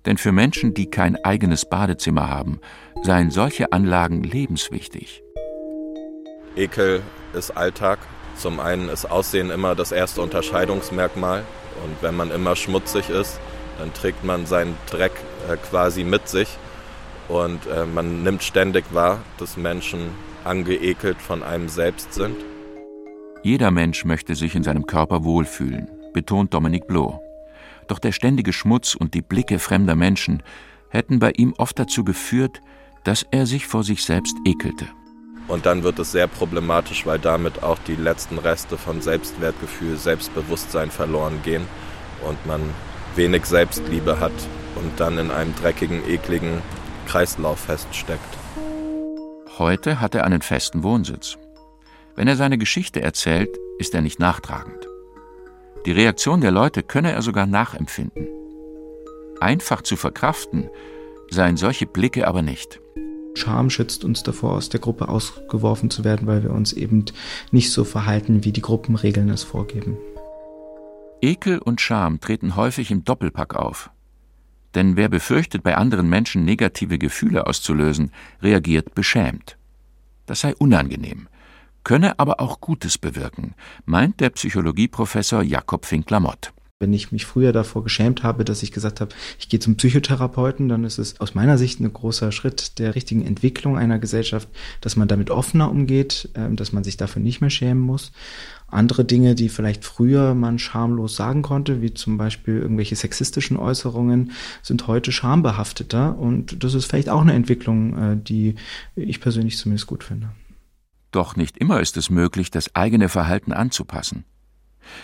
Denn 0.06 0.18
für 0.18 0.32
Menschen, 0.32 0.74
die 0.74 0.90
kein 0.90 1.16
eigenes 1.24 1.66
Badezimmer 1.66 2.30
haben, 2.30 2.60
seien 3.04 3.32
solche 3.32 3.72
Anlagen 3.72 4.24
lebenswichtig. 4.24 5.24
Ekel 6.56 7.02
ist 7.34 7.52
Alltag. 7.52 8.00
Zum 8.38 8.60
einen 8.60 8.90
ist 8.90 9.06
Aussehen 9.06 9.50
immer 9.50 9.76
das 9.76 9.92
erste 9.92 10.22
Unterscheidungsmerkmal. 10.22 11.44
Und 11.84 12.02
wenn 12.02 12.16
man 12.16 12.32
immer 12.32 12.56
schmutzig 12.56 13.10
ist, 13.10 13.40
dann 13.80 13.94
trägt 13.94 14.24
man 14.24 14.46
seinen 14.46 14.78
Dreck 14.90 15.12
äh, 15.50 15.58
quasi 15.58 16.04
mit 16.04 16.28
sich. 16.28 16.50
Und 17.28 17.66
äh, 17.68 17.86
man 17.86 18.24
nimmt 18.24 18.44
ständig 18.44 18.86
wahr, 18.92 19.20
dass 19.38 19.58
Menschen 19.58 20.10
angeekelt 20.44 21.22
von 21.22 21.42
einem 21.42 21.70
selbst 21.70 22.14
sind. 22.14 22.36
Jeder 23.44 23.72
Mensch 23.72 24.06
möchte 24.06 24.36
sich 24.36 24.56
in 24.56 24.64
seinem 24.64 24.86
Körper 24.86 25.24
wohlfühlen, 25.24 25.90
betont 26.14 26.54
Dominique 26.54 26.88
Blo. 26.88 27.22
Doch 27.88 28.00
der 28.00 28.12
ständige 28.12 28.54
Schmutz 28.54 28.96
und 28.96 29.14
die 29.14 29.22
Blicke 29.22 29.60
fremder 29.60 29.96
Menschen 29.96 30.44
hätten 30.90 31.20
bei 31.20 31.32
ihm 31.32 31.54
oft 31.58 31.78
dazu 31.80 32.04
geführt, 32.04 32.62
dass 33.04 33.26
er 33.32 33.46
sich 33.46 33.68
vor 33.68 33.84
sich 33.84 34.04
selbst 34.04 34.36
ekelte. 34.46 34.88
Und 35.48 35.66
dann 35.66 35.84
wird 35.84 36.00
es 36.00 36.12
sehr 36.12 36.28
problematisch, 36.28 37.06
weil 37.06 37.20
damit 37.20 37.64
auch 37.64 37.78
die 37.80 37.96
letzten 37.96 38.38
Reste 38.38 38.78
von 38.78 39.02
Selbstwertgefühl, 39.02 39.98
Selbstbewusstsein 39.98 40.90
verloren 40.90 41.42
gehen 41.44 41.68
und 42.28 42.46
man 42.46 42.62
wenig 43.16 43.46
Selbstliebe 43.46 44.20
hat 44.20 44.32
und 44.76 45.00
dann 45.00 45.18
in 45.18 45.32
einem 45.32 45.54
dreckigen, 45.56 46.08
ekligen 46.08 46.62
Kreislauf 47.08 47.60
feststeckt. 47.60 48.38
Heute 49.58 50.00
hat 50.00 50.16
er 50.16 50.24
einen 50.24 50.42
festen 50.42 50.84
Wohnsitz. 50.84 51.38
Wenn 52.16 52.28
er 52.28 52.36
seine 52.36 52.58
Geschichte 52.58 53.02
erzählt, 53.02 53.50
ist 53.78 53.94
er 53.94 54.02
nicht 54.02 54.20
nachtragend. 54.20 54.88
Die 55.86 55.92
Reaktion 55.92 56.42
der 56.42 56.52
Leute 56.52 56.82
könne 56.82 57.12
er 57.12 57.22
sogar 57.22 57.46
nachempfinden. 57.46 58.28
Einfach 59.40 59.82
zu 59.82 59.98
verkraften 59.98 60.70
seien 61.30 61.58
solche 61.58 61.86
Blicke 61.86 62.28
aber 62.28 62.42
nicht. 62.42 62.80
Scham 63.36 63.70
schützt 63.70 64.04
uns 64.04 64.24
davor, 64.24 64.54
aus 64.54 64.70
der 64.70 64.80
Gruppe 64.80 65.10
ausgeworfen 65.10 65.90
zu 65.90 66.04
werden, 66.04 66.28
weil 66.28 66.44
wir 66.44 66.52
uns 66.52 66.74
eben 66.74 67.06
nicht 67.52 67.72
so 67.72 67.84
verhalten, 67.84 68.44
wie 68.44 68.52
die 68.52 68.62
Gruppenregeln 68.62 69.30
es 69.30 69.44
vorgeben. 69.44 69.98
Ekel 71.22 71.58
und 71.58 71.82
Scham 71.82 72.20
treten 72.20 72.56
häufig 72.56 72.92
im 72.92 73.04
Doppelpack 73.04 73.56
auf. 73.56 73.90
Denn 74.76 74.96
wer 74.96 75.10
befürchtet, 75.10 75.64
bei 75.64 75.78
anderen 75.78 76.10
Menschen 76.10 76.46
negative 76.46 76.98
Gefühle 76.98 77.48
auszulösen, 77.48 78.12
reagiert 78.42 78.96
beschämt. 78.96 79.58
Das 80.26 80.42
sei 80.42 80.56
unangenehm, 80.56 81.28
könne 81.84 82.20
aber 82.20 82.40
auch 82.40 82.60
Gutes 82.60 82.98
bewirken, 82.98 83.56
meint 83.86 84.20
der 84.20 84.30
Psychologieprofessor 84.32 85.44
Jakob 85.44 85.86
Fink-Lamotte. 85.86 86.52
Wenn 86.84 86.92
ich 86.92 87.14
mich 87.14 87.26
früher 87.26 87.54
davor 87.54 87.82
geschämt 87.82 88.24
habe, 88.24 88.44
dass 88.44 88.62
ich 88.62 88.74
gesagt 88.74 89.00
habe, 89.00 89.16
ich 89.40 89.48
gehe 89.48 89.62
zum 89.62 89.78
Psychotherapeuten, 89.78 90.68
dann 90.68 90.84
ist 90.84 90.98
es 90.98 91.18
aus 91.22 91.34
meiner 91.34 91.58
Sicht 91.58 91.80
ein 91.80 91.94
großer 91.94 92.34
Schritt 92.34 92.78
der 92.78 92.94
richtigen 92.94 93.26
Entwicklung 93.26 93.78
einer 93.78 94.00
Gesellschaft, 94.00 94.50
dass 94.82 94.98
man 94.98 95.08
damit 95.08 95.30
offener 95.30 95.72
umgeht, 95.72 96.28
ähm, 96.36 96.58
dass 96.58 96.74
man 96.74 96.84
sich 96.84 96.98
dafür 96.98 97.22
nicht 97.22 97.40
mehr 97.40 97.50
schämen 97.50 97.82
muss. 97.82 98.12
Andere 98.68 99.06
Dinge, 99.06 99.34
die 99.34 99.48
vielleicht 99.48 99.86
früher 99.86 100.34
man 100.34 100.60
schamlos 100.60 101.16
sagen 101.16 101.42
konnte, 101.42 101.82
wie 101.82 101.94
zum 101.94 102.18
Beispiel 102.18 102.58
irgendwelche 102.58 102.98
sexistischen 102.98 103.56
Äußerungen, 103.56 104.32
sind 104.62 104.88
heute 104.88 105.14
schambehafteter. 105.14 106.18
Und 106.18 106.66
das 106.66 106.74
ist 106.74 106.88
vielleicht 106.88 107.08
auch 107.08 107.22
eine 107.22 107.34
Entwicklung, 107.34 107.98
äh, 107.98 108.18
die 108.18 108.56
ich 108.98 109.22
persönlich 109.22 109.58
zumindest 109.58 109.88
gut 109.88 110.04
finde. 110.04 110.32
Doch 111.12 111.38
nicht 111.38 111.58
immer 111.58 111.80
ist 111.80 111.96
es 111.96 112.10
möglich, 112.10 112.52
das 112.52 112.76
eigene 112.76 113.08
Verhalten 113.08 113.54
anzupassen. 113.54 114.26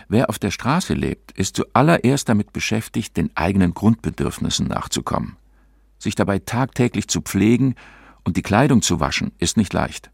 Wer 0.07 0.29
auf 0.29 0.39
der 0.39 0.51
Straße 0.51 0.93
lebt, 0.93 1.31
ist 1.33 1.55
zuallererst 1.55 2.29
damit 2.29 2.53
beschäftigt, 2.53 3.17
den 3.17 3.31
eigenen 3.35 3.73
Grundbedürfnissen 3.73 4.67
nachzukommen. 4.67 5.37
Sich 5.97 6.15
dabei 6.15 6.39
tagtäglich 6.39 7.07
zu 7.07 7.21
pflegen 7.21 7.75
und 8.23 8.37
die 8.37 8.41
Kleidung 8.41 8.81
zu 8.81 8.99
waschen, 8.99 9.31
ist 9.37 9.57
nicht 9.57 9.73
leicht. 9.73 10.11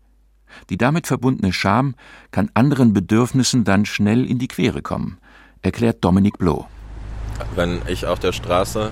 Die 0.70 0.78
damit 0.78 1.08
verbundene 1.08 1.54
Scham 1.54 1.96
kann 2.32 2.50
anderen 2.54 2.94
Bedürfnissen 2.94 3.64
dann 3.64 3.86
schnell 3.86 4.26
in 4.26 4.40
die 4.40 4.48
Quere 4.48 4.82
kommen, 4.82 5.18
erklärt 5.62 6.04
Dominik 6.04 6.38
Bloh. 6.38 6.66
Wenn 7.56 7.82
ich 7.88 8.06
auf 8.06 8.20
der 8.20 8.32
Straße 8.32 8.92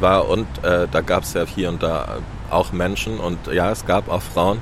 war 0.00 0.28
und 0.28 0.46
äh, 0.62 0.86
da 0.90 1.00
gab 1.00 1.24
es 1.24 1.34
ja 1.34 1.44
hier 1.44 1.68
und 1.68 1.82
da 1.82 2.18
auch 2.50 2.72
Menschen 2.72 3.18
und 3.18 3.46
ja, 3.48 3.70
es 3.70 3.86
gab 3.86 4.08
auch 4.08 4.22
Frauen, 4.22 4.58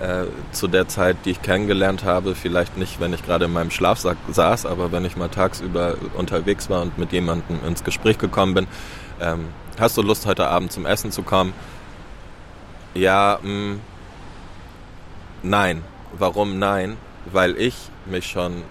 äh, 0.00 0.26
zu 0.52 0.68
der 0.68 0.88
Zeit, 0.88 1.16
die 1.24 1.30
ich 1.30 1.42
kennengelernt 1.42 2.04
habe, 2.04 2.34
vielleicht 2.34 2.76
nicht, 2.76 3.00
wenn 3.00 3.12
ich 3.12 3.24
gerade 3.24 3.46
in 3.46 3.52
meinem 3.52 3.70
Schlafsack 3.70 4.16
saß, 4.30 4.66
aber 4.66 4.92
wenn 4.92 5.04
ich 5.04 5.16
mal 5.16 5.28
tagsüber 5.28 5.96
unterwegs 6.16 6.68
war 6.68 6.82
und 6.82 6.98
mit 6.98 7.12
jemandem 7.12 7.58
ins 7.66 7.82
Gespräch 7.82 8.18
gekommen 8.18 8.54
bin, 8.54 8.66
ähm, 9.20 9.46
hast 9.78 9.96
du 9.96 10.02
Lust, 10.02 10.26
heute 10.26 10.48
Abend 10.48 10.72
zum 10.72 10.86
Essen 10.86 11.12
zu 11.12 11.22
kommen? 11.22 11.54
Ja, 12.94 13.38
mh, 13.42 13.50
mm, 13.50 13.80
nein. 15.42 15.82
Warum 16.18 16.58
nein? 16.58 16.96
Weil 17.30 17.56
ich 17.58 17.74
mich 18.06 18.26
schon 18.26 18.62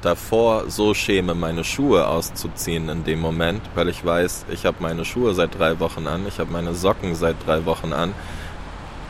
davor 0.00 0.64
so 0.68 0.94
schäme, 0.94 1.34
meine 1.34 1.64
Schuhe 1.64 2.06
auszuziehen 2.06 2.88
in 2.88 3.04
dem 3.04 3.20
Moment, 3.20 3.62
weil 3.74 3.88
ich 3.88 4.04
weiß, 4.04 4.46
ich 4.50 4.66
habe 4.66 4.76
meine 4.80 5.04
Schuhe 5.04 5.34
seit 5.34 5.58
drei 5.58 5.80
Wochen 5.80 6.06
an, 6.06 6.26
ich 6.26 6.38
habe 6.38 6.52
meine 6.52 6.74
Socken 6.74 7.14
seit 7.14 7.36
drei 7.46 7.64
Wochen 7.64 7.92
an 7.92 8.12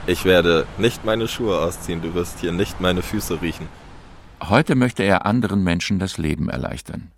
ich 0.06 0.24
werde 0.24 0.66
nicht 0.78 1.04
meine 1.04 1.28
Schuhe 1.28 1.58
ausziehen, 1.58 2.02
du 2.02 2.14
wirst 2.14 2.40
hier 2.40 2.52
nicht 2.52 2.80
meine 2.80 3.02
Füße 3.02 3.40
riechen. 3.40 3.68
Heute 4.42 4.74
möchte 4.74 5.02
er 5.02 5.24
anderen 5.26 5.62
Menschen 5.62 5.98
das 5.98 6.18
Leben 6.18 6.48
erleichtern. 6.48 7.10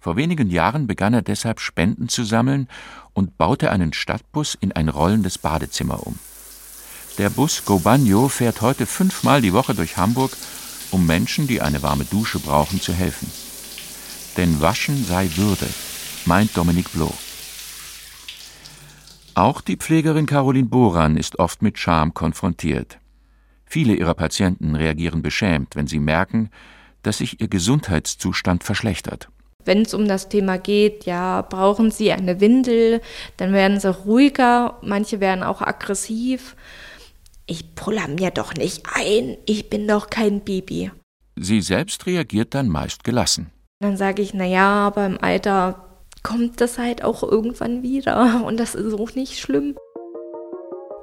Vor 0.00 0.16
wenigen 0.16 0.48
Jahren 0.48 0.86
begann 0.86 1.14
er 1.14 1.22
deshalb 1.22 1.60
Spenden 1.60 2.08
zu 2.08 2.24
sammeln 2.24 2.68
und 3.12 3.36
baute 3.36 3.70
einen 3.70 3.92
Stadtbus 3.92 4.54
in 4.54 4.72
ein 4.72 4.88
rollendes 4.88 5.38
Badezimmer 5.38 6.06
um. 6.06 6.18
Der 7.18 7.30
Bus 7.30 7.64
Go 7.64 7.78
Bagno 7.78 8.28
fährt 8.28 8.60
heute 8.60 8.86
fünfmal 8.86 9.40
die 9.40 9.52
Woche 9.52 9.74
durch 9.74 9.96
Hamburg, 9.96 10.32
um 10.90 11.06
Menschen, 11.06 11.46
die 11.46 11.60
eine 11.60 11.82
warme 11.82 12.04
Dusche 12.04 12.38
brauchen, 12.38 12.80
zu 12.80 12.92
helfen. 12.92 13.30
Denn 14.36 14.60
Waschen 14.60 15.04
sei 15.04 15.28
Würde, 15.34 15.66
meint 16.24 16.56
Dominik 16.56 16.92
Bloh. 16.92 17.12
Auch 19.36 19.60
die 19.60 19.76
Pflegerin 19.76 20.24
Caroline 20.24 20.68
Boran 20.68 21.18
ist 21.18 21.38
oft 21.38 21.60
mit 21.60 21.78
Scham 21.78 22.14
konfrontiert. 22.14 22.98
Viele 23.66 23.92
ihrer 23.92 24.14
Patienten 24.14 24.74
reagieren 24.74 25.20
beschämt, 25.20 25.76
wenn 25.76 25.86
sie 25.86 25.98
merken, 25.98 26.48
dass 27.02 27.18
sich 27.18 27.38
ihr 27.38 27.48
Gesundheitszustand 27.48 28.64
verschlechtert. 28.64 29.28
Wenn 29.62 29.82
es 29.82 29.92
um 29.92 30.08
das 30.08 30.30
Thema 30.30 30.56
geht, 30.56 31.04
ja, 31.04 31.42
brauchen 31.42 31.90
sie 31.90 32.12
eine 32.12 32.40
Windel, 32.40 33.02
dann 33.36 33.52
werden 33.52 33.78
sie 33.78 33.90
ruhiger, 33.90 34.78
manche 34.80 35.20
werden 35.20 35.42
auch 35.42 35.60
aggressiv. 35.60 36.56
Ich 37.44 37.74
puller 37.74 38.08
mir 38.08 38.30
doch 38.30 38.54
nicht 38.54 38.86
ein, 38.94 39.36
ich 39.44 39.68
bin 39.68 39.86
doch 39.86 40.08
kein 40.08 40.40
Baby. 40.40 40.92
Sie 41.38 41.60
selbst 41.60 42.06
reagiert 42.06 42.54
dann 42.54 42.68
meist 42.68 43.04
gelassen. 43.04 43.50
Dann 43.80 43.98
sage 43.98 44.22
ich, 44.22 44.32
na 44.32 44.46
ja, 44.46 44.86
aber 44.86 45.04
im 45.04 45.18
Alter 45.20 45.85
kommt 46.26 46.60
das 46.60 46.76
halt 46.76 47.04
auch 47.04 47.22
irgendwann 47.22 47.84
wieder 47.84 48.42
und 48.44 48.58
das 48.58 48.74
ist 48.74 48.92
auch 48.94 49.14
nicht 49.14 49.38
schlimm. 49.38 49.76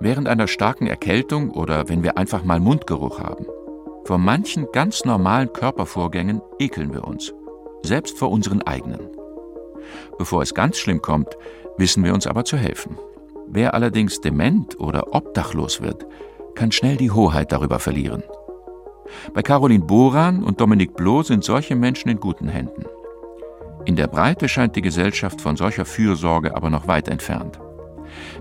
Während 0.01 0.27
einer 0.27 0.47
starken 0.47 0.85
Erkältung 0.85 1.51
oder 1.51 1.87
wenn 1.87 2.03
wir 2.03 2.17
einfach 2.17 2.43
mal 2.43 2.59
Mundgeruch 2.59 3.19
haben. 3.19 3.45
Vor 4.03 4.17
manchen 4.17 4.67
ganz 4.73 5.05
normalen 5.05 5.53
Körpervorgängen 5.53 6.41
ekeln 6.59 6.93
wir 6.93 7.05
uns, 7.05 7.33
selbst 7.83 8.19
vor 8.19 8.31
unseren 8.31 8.63
eigenen. 8.63 8.99
Bevor 10.17 10.41
es 10.41 10.53
ganz 10.53 10.77
schlimm 10.77 11.01
kommt, 11.01 11.37
wissen 11.77 12.03
wir 12.03 12.13
uns 12.13 12.27
aber 12.27 12.43
zu 12.43 12.57
helfen. 12.57 12.97
Wer 13.47 13.73
allerdings 13.73 14.19
dement 14.19 14.77
oder 14.77 15.15
obdachlos 15.15 15.81
wird, 15.81 16.05
kann 16.53 16.73
schnell 16.73 16.97
die 16.97 17.11
Hoheit 17.11 17.53
darüber 17.53 17.79
verlieren. 17.79 18.23
Bei 19.33 19.41
Caroline 19.41 19.85
Boran 19.85 20.43
und 20.43 20.59
Dominik 20.59 20.95
Bloh 20.95 21.23
sind 21.23 21.45
solche 21.45 21.77
Menschen 21.77 22.09
in 22.09 22.19
guten 22.19 22.49
Händen. 22.49 22.83
In 23.85 23.95
der 23.95 24.07
Breite 24.07 24.47
scheint 24.47 24.75
die 24.75 24.81
Gesellschaft 24.81 25.41
von 25.41 25.57
solcher 25.57 25.85
Fürsorge 25.85 26.55
aber 26.55 26.69
noch 26.69 26.87
weit 26.87 27.09
entfernt. 27.09 27.59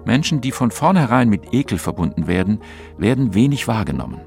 Menschen, 0.05 0.41
die 0.41 0.53
von 0.53 0.71
vornherein 0.71 1.29
mit 1.29 1.53
Ekel 1.53 1.79
verbunden 1.79 2.27
werden, 2.27 2.61
werden 2.97 3.35
wenig 3.35 3.67
wahrgenommen. 3.67 4.21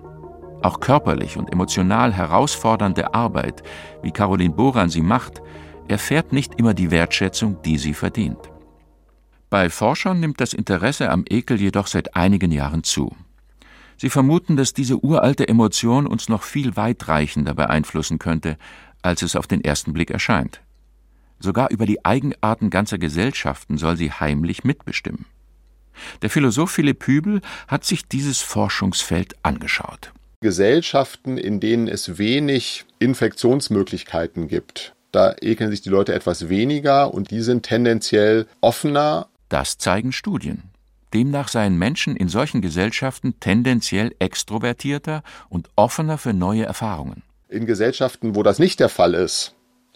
Auch 0.62 0.80
körperlich 0.80 1.38
und 1.38 1.52
emotional 1.52 2.12
herausfordernde 2.12 3.14
Arbeit, 3.14 3.64
wie 4.02 4.12
Caroline 4.12 4.54
Boran 4.54 4.90
sie 4.90 5.02
macht, 5.02 5.42
erfährt 5.88 6.34
nicht 6.34 6.56
immer 6.56 6.74
die 6.74 6.92
Wertschätzung, 6.92 7.62
die 7.64 7.78
sie 7.78 7.94
verdient. 7.94 8.40
Bei 9.50 9.70
Forschern 9.70 10.20
nimmt 10.20 10.42
das 10.42 10.54
Interesse 10.54 11.12
am 11.12 11.24
Ekel 11.30 11.62
jedoch 11.62 11.88
seit 11.88 12.16
einigen 12.16 12.52
Jahren 12.52 12.84
zu. 12.84 13.16
Sie 13.98 14.10
vermuten, 14.10 14.58
dass 14.58 14.74
diese 14.74 14.98
uralte 14.98 15.48
Emotion 15.48 16.08
uns 16.08 16.28
noch 16.28 16.44
viel 16.44 16.76
weitreichender 16.76 17.54
beeinflussen 17.54 18.20
könnte, 18.20 18.58
als 19.02 19.22
es 19.22 19.36
auf 19.36 19.48
den 19.48 19.64
ersten 19.64 19.94
Blick 19.94 20.10
erscheint. 20.10 20.62
Sogar 21.40 21.70
über 21.70 21.86
die 21.86 22.04
Eigenarten 22.06 22.70
ganzer 22.70 22.98
Gesellschaften 22.98 23.78
soll 23.78 23.98
sie 23.98 24.12
heimlich 24.12 24.64
mitbestimmen. 24.64 25.26
Der 26.22 26.30
Philosoph 26.30 26.72
Philipp 26.72 27.06
Hübel 27.08 27.42
hat 27.68 27.86
sich 27.86 28.08
dieses 28.08 28.42
Forschungsfeld 28.42 29.36
angeschaut. 29.44 30.12
Gesellschaften, 30.42 31.38
in 31.38 31.60
denen 31.60 31.88
es 31.88 32.18
wenig 32.18 32.86
Infektionsmöglichkeiten 33.00 34.48
gibt, 34.48 34.94
da 35.12 35.34
ekeln 35.42 35.72
sich 35.72 35.82
die 35.82 35.90
Leute 35.90 36.14
etwas 36.14 36.50
weniger 36.50 37.14
und 37.14 37.32
die 37.32 37.42
sind 37.42 37.64
tendenziell 37.64 38.48
offener. 38.62 39.28
Das 39.50 39.78
zeigen 39.78 40.12
Studien. 40.12 40.64
Demnach 41.14 41.48
seien 41.48 41.78
Menschen 41.78 42.18
in 42.18 42.28
solchen 42.28 42.62
Gesellschaften 42.62 43.40
tendenziell 43.40 44.14
extrovertierter 44.20 45.24
und 45.48 45.70
offener 45.78 46.18
für 46.18 46.34
neue 46.34 46.66
Erfahrungen. 46.66 47.24
In 47.48 47.66
Gesellschaften, 47.66 48.36
wo 48.36 48.44
das 48.44 48.60
nicht 48.60 48.82
der 48.82 48.90
Fall 48.90 49.14
ist, 49.14 49.56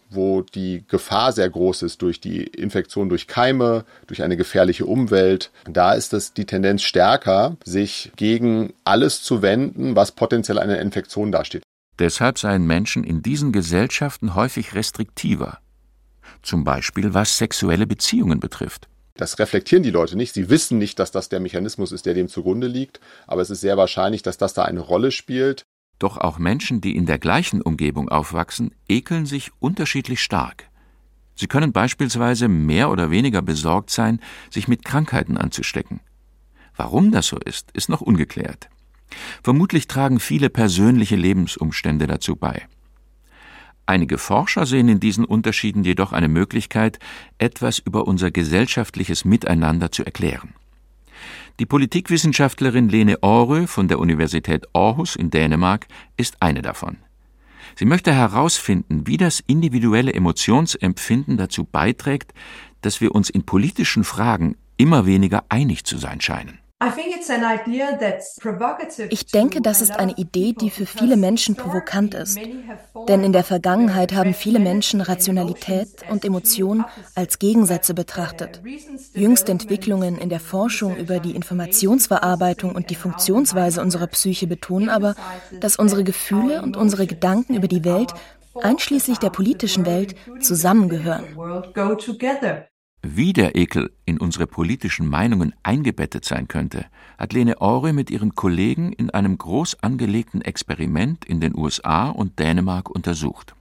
wo 0.09 0.41
die 0.41 0.83
Gefahr 0.87 1.31
sehr 1.31 1.49
groß 1.49 1.83
ist 1.83 2.01
durch 2.01 2.19
die 2.19 2.43
Infektion 2.43 3.09
durch 3.09 3.27
Keime, 3.27 3.85
durch 4.07 4.23
eine 4.23 4.37
gefährliche 4.37 4.85
Umwelt. 4.85 5.51
Da 5.69 5.93
ist 5.93 6.13
es 6.13 6.33
die 6.33 6.45
Tendenz 6.45 6.81
stärker, 6.81 7.57
sich 7.63 8.11
gegen 8.15 8.73
alles 8.83 9.21
zu 9.21 9.41
wenden, 9.41 9.95
was 9.95 10.11
potenziell 10.11 10.59
eine 10.59 10.77
Infektion 10.77 11.31
dasteht. 11.31 11.63
Deshalb 11.99 12.39
seien 12.39 12.65
Menschen 12.65 13.03
in 13.03 13.21
diesen 13.21 13.51
Gesellschaften 13.51 14.33
häufig 14.33 14.73
restriktiver, 14.73 15.59
zum 16.41 16.63
Beispiel 16.63 17.13
was 17.13 17.37
sexuelle 17.37 17.85
Beziehungen 17.85 18.39
betrifft. 18.39 18.87
Das 19.19 19.37
reflektieren 19.37 19.83
die 19.83 19.91
Leute 19.91 20.15
nicht. 20.15 20.33
Sie 20.33 20.49
wissen 20.49 20.77
nicht, 20.77 20.97
dass 20.97 21.11
das 21.11 21.27
der 21.27 21.41
Mechanismus 21.41 21.91
ist, 21.91 22.05
der 22.05 22.13
dem 22.13 22.29
zugrunde 22.29 22.67
liegt, 22.67 23.01
aber 23.27 23.41
es 23.41 23.49
ist 23.49 23.59
sehr 23.59 23.75
wahrscheinlich, 23.75 24.21
dass 24.21 24.37
das 24.37 24.53
da 24.53 24.63
eine 24.63 24.79
Rolle 24.79 25.11
spielt. 25.11 25.65
Doch 25.99 26.17
auch 26.17 26.39
Menschen, 26.39 26.79
die 26.79 26.95
in 26.95 27.05
der 27.05 27.19
gleichen 27.19 27.61
Umgebung 27.61 28.09
aufwachsen, 28.09 28.71
ekeln 28.87 29.25
sich 29.25 29.51
unterschiedlich 29.59 30.21
stark. 30.21 30.69
Sie 31.35 31.47
können 31.47 31.73
beispielsweise 31.73 32.47
mehr 32.47 32.89
oder 32.89 33.11
weniger 33.11 33.41
besorgt 33.41 33.89
sein, 33.91 34.19
sich 34.49 34.67
mit 34.67 34.83
Krankheiten 34.83 35.37
anzustecken. 35.37 35.99
Warum 36.75 37.11
das 37.11 37.27
so 37.27 37.37
ist, 37.37 37.71
ist 37.73 37.89
noch 37.89 38.01
ungeklärt. 38.01 38.69
Vermutlich 39.43 39.87
tragen 39.87 40.19
viele 40.19 40.49
persönliche 40.49 41.15
Lebensumstände 41.15 42.07
dazu 42.07 42.35
bei. 42.35 42.67
Einige 43.85 44.17
Forscher 44.17 44.65
sehen 44.65 44.87
in 44.87 44.99
diesen 44.99 45.25
Unterschieden 45.25 45.83
jedoch 45.83 46.13
eine 46.13 46.27
Möglichkeit, 46.27 46.99
etwas 47.39 47.79
über 47.79 48.07
unser 48.07 48.31
gesellschaftliches 48.31 49.25
Miteinander 49.25 49.91
zu 49.91 50.05
erklären. 50.05 50.53
Die 51.59 51.65
Politikwissenschaftlerin 51.65 52.87
Lene 52.87 53.17
Aarø 53.21 53.67
von 53.67 53.89
der 53.89 53.99
Universität 53.99 54.65
Aarhus 54.73 55.17
in 55.17 55.29
Dänemark 55.29 55.87
ist 56.15 56.41
eine 56.41 56.61
davon. 56.61 56.95
Sie 57.75 57.83
möchte 57.83 58.13
herausfinden, 58.13 59.05
wie 59.07 59.17
das 59.17 59.41
individuelle 59.45 60.13
Emotionsempfinden 60.13 61.35
dazu 61.35 61.65
beiträgt, 61.65 62.33
dass 62.79 63.01
wir 63.01 63.13
uns 63.13 63.29
in 63.29 63.43
politischen 63.43 64.05
Fragen 64.05 64.55
immer 64.77 65.05
weniger 65.05 65.43
einig 65.49 65.83
zu 65.83 65.97
sein 65.97 66.21
scheinen. 66.21 66.59
Ich 69.09 69.25
denke, 69.25 69.61
das 69.61 69.81
ist 69.81 69.91
eine 69.91 70.13
Idee, 70.13 70.53
die 70.53 70.69
für 70.69 70.85
viele 70.85 71.17
Menschen 71.17 71.55
provokant 71.55 72.13
ist. 72.13 72.39
Denn 73.09 73.23
in 73.25 73.33
der 73.33 73.43
Vergangenheit 73.43 74.13
haben 74.13 74.33
viele 74.33 74.59
Menschen 74.59 75.01
Rationalität 75.01 75.89
und 76.09 76.23
Emotion 76.23 76.85
als 77.15 77.37
Gegensätze 77.37 77.93
betrachtet. 77.93 78.61
Jüngste 79.13 79.51
Entwicklungen 79.51 80.17
in 80.17 80.29
der 80.29 80.39
Forschung 80.39 80.95
über 80.95 81.19
die 81.19 81.35
Informationsverarbeitung 81.35 82.73
und 82.73 82.89
die 82.89 82.95
Funktionsweise 82.95 83.81
unserer 83.81 84.07
Psyche 84.07 84.47
betonen 84.47 84.87
aber, 84.87 85.15
dass 85.59 85.75
unsere 85.75 86.05
Gefühle 86.05 86.61
und 86.61 86.77
unsere 86.77 87.07
Gedanken 87.07 87.55
über 87.55 87.67
die 87.67 87.83
Welt, 87.83 88.13
einschließlich 88.55 89.17
der 89.17 89.31
politischen 89.31 89.85
Welt, 89.85 90.15
zusammengehören. 90.39 91.25
Wie 93.01 93.31
der 93.31 93.55
Ekel 93.55 93.91
in 94.05 94.17
unsere 94.17 94.45
politischen 94.45 95.07
Meinungen 95.07 95.55
eingebettet 95.63 96.25
sein 96.25 96.49
könnte, 96.49 96.85
hat 97.17 97.31
Lene 97.31 97.61
Aure 97.61 97.93
mit 97.93 98.11
ihren 98.11 98.35
Kollegen 98.35 98.91
in 98.91 99.09
einem 99.09 99.37
groß 99.37 99.81
angelegten 99.81 100.41
Experiment 100.41 101.23
in 101.23 101.39
den 101.39 101.55
USA 101.55 102.09
und 102.09 102.39
Dänemark 102.39 102.89
untersucht. 102.89 103.55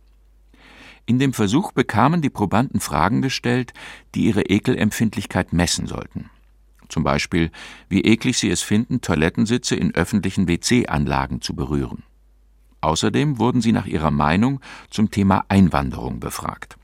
In 1.06 1.20
dem 1.20 1.32
Versuch 1.32 1.70
bekamen 1.70 2.20
die 2.20 2.30
Probanden 2.30 2.80
Fragen 2.80 3.22
gestellt, 3.22 3.72
die 4.14 4.24
ihre 4.24 4.42
Ekelempfindlichkeit 4.42 5.52
messen 5.52 5.86
sollten. 5.86 6.30
Zum 6.88 7.04
Beispiel, 7.04 7.50
wie 7.88 8.00
eklig 8.00 8.38
sie 8.38 8.50
es 8.50 8.62
finden, 8.62 9.00
Toilettensitze 9.02 9.76
in 9.76 9.94
öffentlichen 9.94 10.48
WC-Anlagen 10.48 11.40
zu 11.42 11.54
berühren. 11.54 12.02
Außerdem 12.80 13.38
wurden 13.38 13.60
sie 13.60 13.72
nach 13.72 13.86
ihrer 13.86 14.10
Meinung 14.10 14.60
zum 14.90 15.10
Thema 15.10 15.44
Einwanderung 15.48 16.18
befragt. 16.18 16.77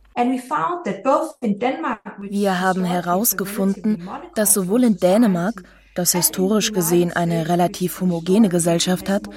Wir 2.28 2.60
haben 2.60 2.84
herausgefunden, 2.84 4.08
dass 4.34 4.54
sowohl 4.54 4.84
in 4.84 4.96
Dänemark, 4.96 5.62
das 5.94 6.12
historisch 6.12 6.72
gesehen 6.72 7.12
eine 7.12 7.48
relativ 7.48 8.00
homogene 8.00 8.48
Gesellschaft 8.48 9.08
hat, 9.08 9.28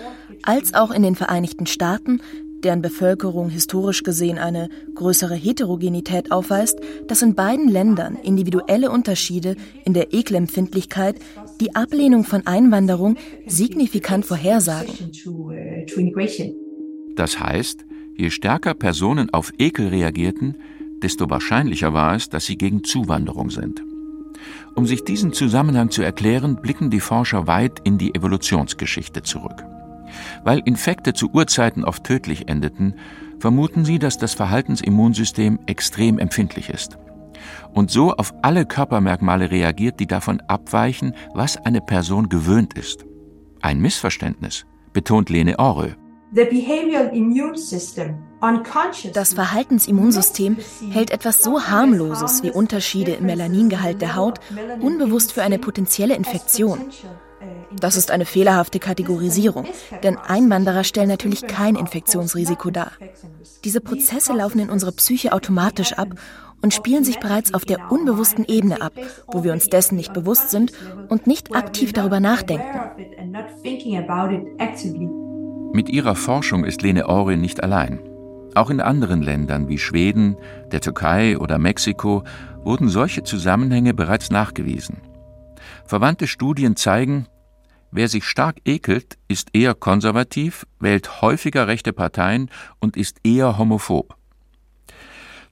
als 0.43 0.73
auch 0.73 0.91
in 0.91 1.03
den 1.03 1.15
Vereinigten 1.15 1.65
Staaten, 1.65 2.21
deren 2.63 2.81
Bevölkerung 2.81 3.49
historisch 3.49 4.03
gesehen 4.03 4.37
eine 4.37 4.69
größere 4.95 5.35
Heterogenität 5.35 6.31
aufweist, 6.31 6.79
dass 7.07 7.21
in 7.21 7.35
beiden 7.35 7.69
Ländern 7.69 8.15
individuelle 8.15 8.91
Unterschiede 8.91 9.55
in 9.85 9.93
der 9.93 10.13
Ekelempfindlichkeit 10.13 11.17
die 11.59 11.75
Ablehnung 11.75 12.23
von 12.23 12.45
Einwanderung 12.45 13.17
signifikant 13.45 14.25
vorhersagen. 14.25 15.11
Das 17.15 17.39
heißt, 17.39 17.85
Je 18.17 18.29
stärker 18.29 18.73
Personen 18.73 19.29
auf 19.33 19.53
Ekel 19.57 19.89
reagierten, 19.89 20.57
desto 21.03 21.29
wahrscheinlicher 21.29 21.93
war 21.93 22.15
es, 22.15 22.29
dass 22.29 22.45
sie 22.45 22.57
gegen 22.57 22.83
Zuwanderung 22.83 23.49
sind. 23.49 23.83
Um 24.75 24.85
sich 24.85 25.03
diesen 25.03 25.33
Zusammenhang 25.33 25.91
zu 25.91 26.01
erklären, 26.01 26.61
blicken 26.61 26.89
die 26.89 26.99
Forscher 26.99 27.47
weit 27.47 27.79
in 27.83 27.97
die 27.97 28.15
Evolutionsgeschichte 28.15 29.21
zurück. 29.23 29.63
Weil 30.43 30.59
Infekte 30.59 31.13
zu 31.13 31.29
Urzeiten 31.31 31.83
oft 31.83 32.03
tödlich 32.03 32.47
endeten, 32.47 32.95
vermuten 33.39 33.85
sie, 33.85 33.99
dass 33.99 34.17
das 34.17 34.33
Verhaltensimmunsystem 34.33 35.59
extrem 35.67 36.17
empfindlich 36.17 36.69
ist 36.69 36.97
und 37.73 37.91
so 37.91 38.13
auf 38.13 38.33
alle 38.41 38.65
Körpermerkmale 38.65 39.51
reagiert, 39.51 39.99
die 39.99 40.07
davon 40.07 40.41
abweichen, 40.41 41.13
was 41.33 41.57
eine 41.57 41.81
Person 41.81 42.29
gewöhnt 42.29 42.73
ist. 42.73 43.05
Ein 43.61 43.79
Missverständnis, 43.79 44.65
betont 44.93 45.29
Lene 45.29 45.59
Aure. 45.59 45.95
Das 49.13 49.33
Verhaltensimmunsystem 49.33 50.57
hält 50.91 51.11
etwas 51.11 51.43
so 51.43 51.63
harmloses 51.67 52.43
wie 52.43 52.51
Unterschiede 52.51 53.13
im 53.13 53.25
Melaningehalt 53.25 54.01
der 54.01 54.15
Haut 54.15 54.39
unbewusst 54.81 55.31
für 55.31 55.43
eine 55.43 55.57
potenzielle 55.57 56.15
Infektion. 56.15 56.91
Das 57.79 57.95
ist 57.95 58.11
eine 58.11 58.25
fehlerhafte 58.25 58.79
Kategorisierung, 58.79 59.67
denn 60.03 60.17
Einwanderer 60.17 60.83
stellen 60.83 61.09
natürlich 61.09 61.47
kein 61.47 61.75
Infektionsrisiko 61.75 62.71
dar. 62.71 62.91
Diese 63.63 63.81
Prozesse 63.81 64.33
laufen 64.33 64.59
in 64.59 64.69
unserer 64.69 64.91
Psyche 64.91 65.31
automatisch 65.33 65.93
ab 65.93 66.09
und 66.61 66.73
spielen 66.73 67.03
sich 67.03 67.19
bereits 67.19 67.53
auf 67.53 67.65
der 67.65 67.91
unbewussten 67.91 68.45
Ebene 68.45 68.81
ab, 68.81 68.93
wo 69.27 69.43
wir 69.43 69.53
uns 69.53 69.67
dessen 69.67 69.95
nicht 69.95 70.13
bewusst 70.13 70.49
sind 70.49 70.71
und 71.09 71.27
nicht 71.27 71.55
aktiv 71.55 71.93
darüber 71.93 72.19
nachdenken. 72.19 72.65
Mit 75.77 75.89
ihrer 75.89 76.15
Forschung 76.15 76.65
ist 76.65 76.81
Lene 76.81 77.07
Aure 77.07 77.37
nicht 77.37 77.61
allein. 77.61 77.99
Auch 78.55 78.71
in 78.71 78.81
anderen 78.81 79.21
Ländern 79.21 79.69
wie 79.69 79.77
Schweden, 79.77 80.35
der 80.71 80.81
Türkei 80.81 81.37
oder 81.37 81.59
Mexiko 81.59 82.23
wurden 82.63 82.89
solche 82.89 83.21
Zusammenhänge 83.21 83.93
bereits 83.93 84.31
nachgewiesen. 84.31 85.01
Verwandte 85.85 86.25
Studien 86.25 86.77
zeigen, 86.77 87.27
wer 87.91 88.07
sich 88.07 88.23
stark 88.23 88.57
ekelt, 88.65 89.19
ist 89.27 89.49
eher 89.53 89.75
konservativ, 89.75 90.65
wählt 90.79 91.21
häufiger 91.21 91.67
rechte 91.67 91.93
Parteien 91.93 92.49
und 92.79 92.97
ist 92.97 93.19
eher 93.23 93.59
homophob. 93.59 94.15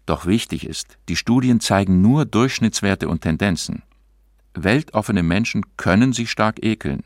Doch 0.07 0.25
wichtig 0.25 0.65
ist, 0.65 0.97
die 1.07 1.17
Studien 1.17 1.59
zeigen 1.59 2.01
nur 2.01 2.25
Durchschnittswerte 2.25 3.09
und 3.09 3.21
Tendenzen. 3.21 3.83
Weltoffene 4.55 5.21
Menschen 5.21 5.63
können 5.77 6.13
sich 6.13 6.31
stark 6.31 6.65
ekeln. 6.65 7.03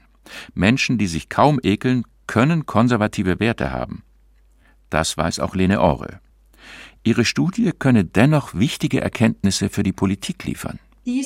Menschen, 0.53 0.97
die 0.97 1.08
sich 1.08 1.27
kaum 1.27 1.60
ekeln, 1.62 2.05
können 2.29 2.67
konservative 2.67 3.39
Werte 3.39 3.71
haben. 3.71 4.03
Das 4.91 5.17
weiß 5.17 5.39
auch 5.39 5.55
Lene 5.55 5.81
Aure. 5.81 6.19
Ihre 7.03 7.25
Studie 7.25 7.71
könne 7.71 8.05
dennoch 8.05 8.53
wichtige 8.53 9.01
Erkenntnisse 9.01 9.69
für 9.69 9.81
die 9.81 9.93
Politik 9.93 10.45
liefern. 10.45 10.77
Die 11.05 11.23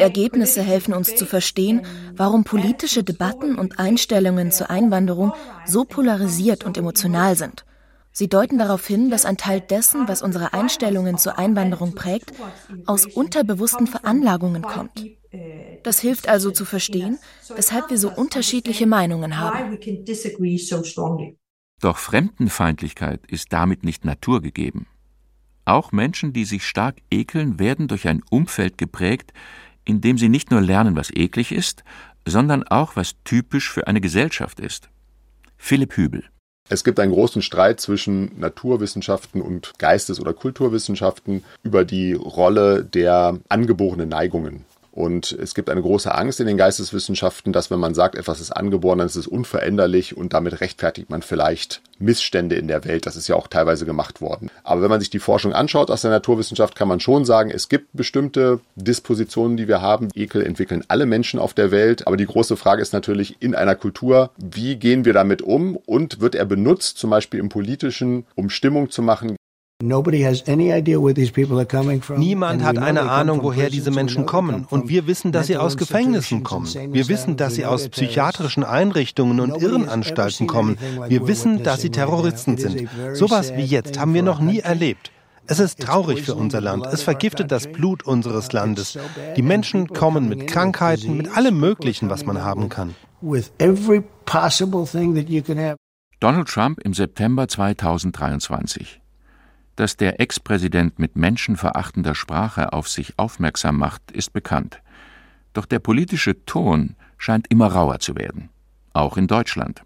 Ergebnisse 0.00 0.62
helfen 0.62 0.94
uns 0.94 1.16
zu 1.16 1.26
verstehen, 1.26 1.82
warum 2.14 2.44
politische 2.44 3.02
Debatten 3.02 3.56
und 3.56 3.80
Einstellungen 3.80 4.52
zur 4.52 4.70
Einwanderung 4.70 5.32
so 5.66 5.84
polarisiert 5.84 6.62
und 6.62 6.78
emotional 6.78 7.34
sind. 7.34 7.64
Sie 8.12 8.28
deuten 8.28 8.58
darauf 8.58 8.86
hin, 8.86 9.10
dass 9.10 9.24
ein 9.24 9.36
Teil 9.36 9.60
dessen, 9.60 10.06
was 10.06 10.22
unsere 10.22 10.52
Einstellungen 10.52 11.18
zur 11.18 11.36
Einwanderung 11.36 11.96
prägt, 11.96 12.32
aus 12.86 13.06
unterbewussten 13.06 13.88
Veranlagungen 13.88 14.62
kommt. 14.62 15.04
Das 15.82 16.00
hilft 16.00 16.28
also 16.28 16.50
zu 16.50 16.64
verstehen, 16.64 17.18
weshalb 17.54 17.90
wir 17.90 17.98
so 17.98 18.10
unterschiedliche 18.10 18.86
Meinungen 18.86 19.38
haben. 19.38 19.78
Doch 21.80 21.96
Fremdenfeindlichkeit 21.96 23.26
ist 23.26 23.52
damit 23.52 23.84
nicht 23.84 24.04
naturgegeben. 24.04 24.86
Auch 25.64 25.92
Menschen, 25.92 26.32
die 26.32 26.44
sich 26.44 26.66
stark 26.66 26.96
ekeln, 27.10 27.58
werden 27.58 27.88
durch 27.88 28.08
ein 28.08 28.22
Umfeld 28.30 28.76
geprägt, 28.76 29.32
in 29.84 30.00
dem 30.00 30.18
sie 30.18 30.28
nicht 30.28 30.50
nur 30.50 30.60
lernen, 30.60 30.96
was 30.96 31.10
eklig 31.10 31.52
ist, 31.52 31.84
sondern 32.26 32.64
auch, 32.64 32.96
was 32.96 33.14
typisch 33.24 33.70
für 33.70 33.86
eine 33.86 34.00
Gesellschaft 34.00 34.60
ist. 34.60 34.90
Philipp 35.56 35.96
Hübel. 35.96 36.24
Es 36.68 36.84
gibt 36.84 37.00
einen 37.00 37.12
großen 37.12 37.42
Streit 37.42 37.80
zwischen 37.80 38.38
Naturwissenschaften 38.38 39.40
und 39.40 39.72
Geistes- 39.78 40.20
oder 40.20 40.32
Kulturwissenschaften 40.32 41.42
über 41.62 41.84
die 41.84 42.12
Rolle 42.12 42.84
der 42.84 43.40
angeborenen 43.48 44.10
Neigungen. 44.10 44.64
Und 44.92 45.32
es 45.32 45.54
gibt 45.54 45.70
eine 45.70 45.82
große 45.82 46.12
Angst 46.12 46.40
in 46.40 46.46
den 46.46 46.56
Geisteswissenschaften, 46.56 47.52
dass 47.52 47.70
wenn 47.70 47.78
man 47.78 47.94
sagt, 47.94 48.16
etwas 48.16 48.40
ist 48.40 48.50
angeboren, 48.50 48.98
dann 48.98 49.06
ist 49.06 49.16
es 49.16 49.26
unveränderlich 49.26 50.16
und 50.16 50.32
damit 50.32 50.60
rechtfertigt 50.60 51.10
man 51.10 51.22
vielleicht 51.22 51.80
Missstände 51.98 52.56
in 52.56 52.66
der 52.66 52.84
Welt. 52.84 53.06
Das 53.06 53.16
ist 53.16 53.28
ja 53.28 53.36
auch 53.36 53.46
teilweise 53.46 53.86
gemacht 53.86 54.20
worden. 54.20 54.50
Aber 54.64 54.82
wenn 54.82 54.90
man 54.90 55.00
sich 55.00 55.10
die 55.10 55.18
Forschung 55.18 55.52
anschaut 55.52 55.90
aus 55.90 56.02
der 56.02 56.10
Naturwissenschaft, 56.10 56.74
kann 56.74 56.88
man 56.88 56.98
schon 56.98 57.24
sagen, 57.24 57.50
es 57.50 57.68
gibt 57.68 57.88
bestimmte 57.92 58.60
Dispositionen, 58.74 59.56
die 59.56 59.68
wir 59.68 59.80
haben. 59.80 60.08
Ekel 60.14 60.44
entwickeln 60.44 60.84
alle 60.88 61.06
Menschen 61.06 61.38
auf 61.38 61.54
der 61.54 61.70
Welt. 61.70 62.06
Aber 62.06 62.16
die 62.16 62.26
große 62.26 62.56
Frage 62.56 62.82
ist 62.82 62.92
natürlich 62.92 63.36
in 63.40 63.54
einer 63.54 63.76
Kultur, 63.76 64.30
wie 64.38 64.76
gehen 64.76 65.04
wir 65.04 65.12
damit 65.12 65.42
um 65.42 65.76
und 65.76 66.20
wird 66.20 66.34
er 66.34 66.46
benutzt, 66.46 66.98
zum 66.98 67.10
Beispiel 67.10 67.38
im 67.38 67.48
politischen, 67.48 68.26
um 68.34 68.50
Stimmung 68.50 68.90
zu 68.90 69.02
machen 69.02 69.36
Niemand 72.16 72.62
hat 72.62 72.78
eine 72.78 73.10
Ahnung, 73.10 73.42
woher 73.42 73.70
diese 73.70 73.90
Menschen 73.90 74.26
kommen. 74.26 74.66
Und 74.68 74.88
wir 74.88 75.06
wissen, 75.06 75.32
dass 75.32 75.46
sie 75.46 75.56
aus 75.56 75.78
Gefängnissen 75.78 76.42
kommen. 76.42 76.66
Wir 76.92 77.08
wissen, 77.08 77.36
dass 77.38 77.54
sie 77.54 77.64
aus 77.64 77.88
psychiatrischen 77.88 78.62
Einrichtungen 78.62 79.40
und 79.40 79.62
Irrenanstalten 79.62 80.46
kommen. 80.46 80.76
Wir 81.08 81.26
wissen, 81.26 81.62
dass 81.62 81.80
sie 81.80 81.88
Terroristen 81.90 82.58
sind. 82.58 82.88
Sowas 83.14 83.54
wie 83.56 83.64
jetzt 83.64 83.98
haben 83.98 84.12
wir 84.12 84.22
noch 84.22 84.40
nie 84.40 84.58
erlebt. 84.58 85.10
Es 85.46 85.58
ist 85.58 85.80
traurig 85.80 86.22
für 86.22 86.34
unser 86.34 86.60
Land. 86.60 86.86
Es 86.86 87.02
vergiftet 87.02 87.50
das 87.50 87.66
Blut 87.66 88.04
unseres 88.04 88.52
Landes. 88.52 88.98
Die 89.36 89.42
Menschen 89.42 89.88
kommen 89.88 90.28
mit 90.28 90.46
Krankheiten, 90.46 91.16
mit 91.16 91.36
allem 91.36 91.58
Möglichen, 91.58 92.10
was 92.10 92.24
man 92.24 92.44
haben 92.44 92.68
kann. 92.68 92.94
Donald 96.20 96.48
Trump 96.48 96.78
im 96.80 96.92
September 96.92 97.48
2023. 97.48 99.00
Dass 99.80 99.96
der 99.96 100.20
Ex-Präsident 100.20 100.98
mit 100.98 101.16
menschenverachtender 101.16 102.14
Sprache 102.14 102.74
auf 102.74 102.86
sich 102.86 103.18
aufmerksam 103.18 103.78
macht, 103.78 104.10
ist 104.10 104.34
bekannt. 104.34 104.82
Doch 105.54 105.64
der 105.64 105.78
politische 105.78 106.44
Ton 106.44 106.96
scheint 107.16 107.46
immer 107.48 107.68
rauer 107.68 107.98
zu 107.98 108.14
werden, 108.14 108.50
auch 108.92 109.16
in 109.16 109.26
Deutschland. 109.26 109.80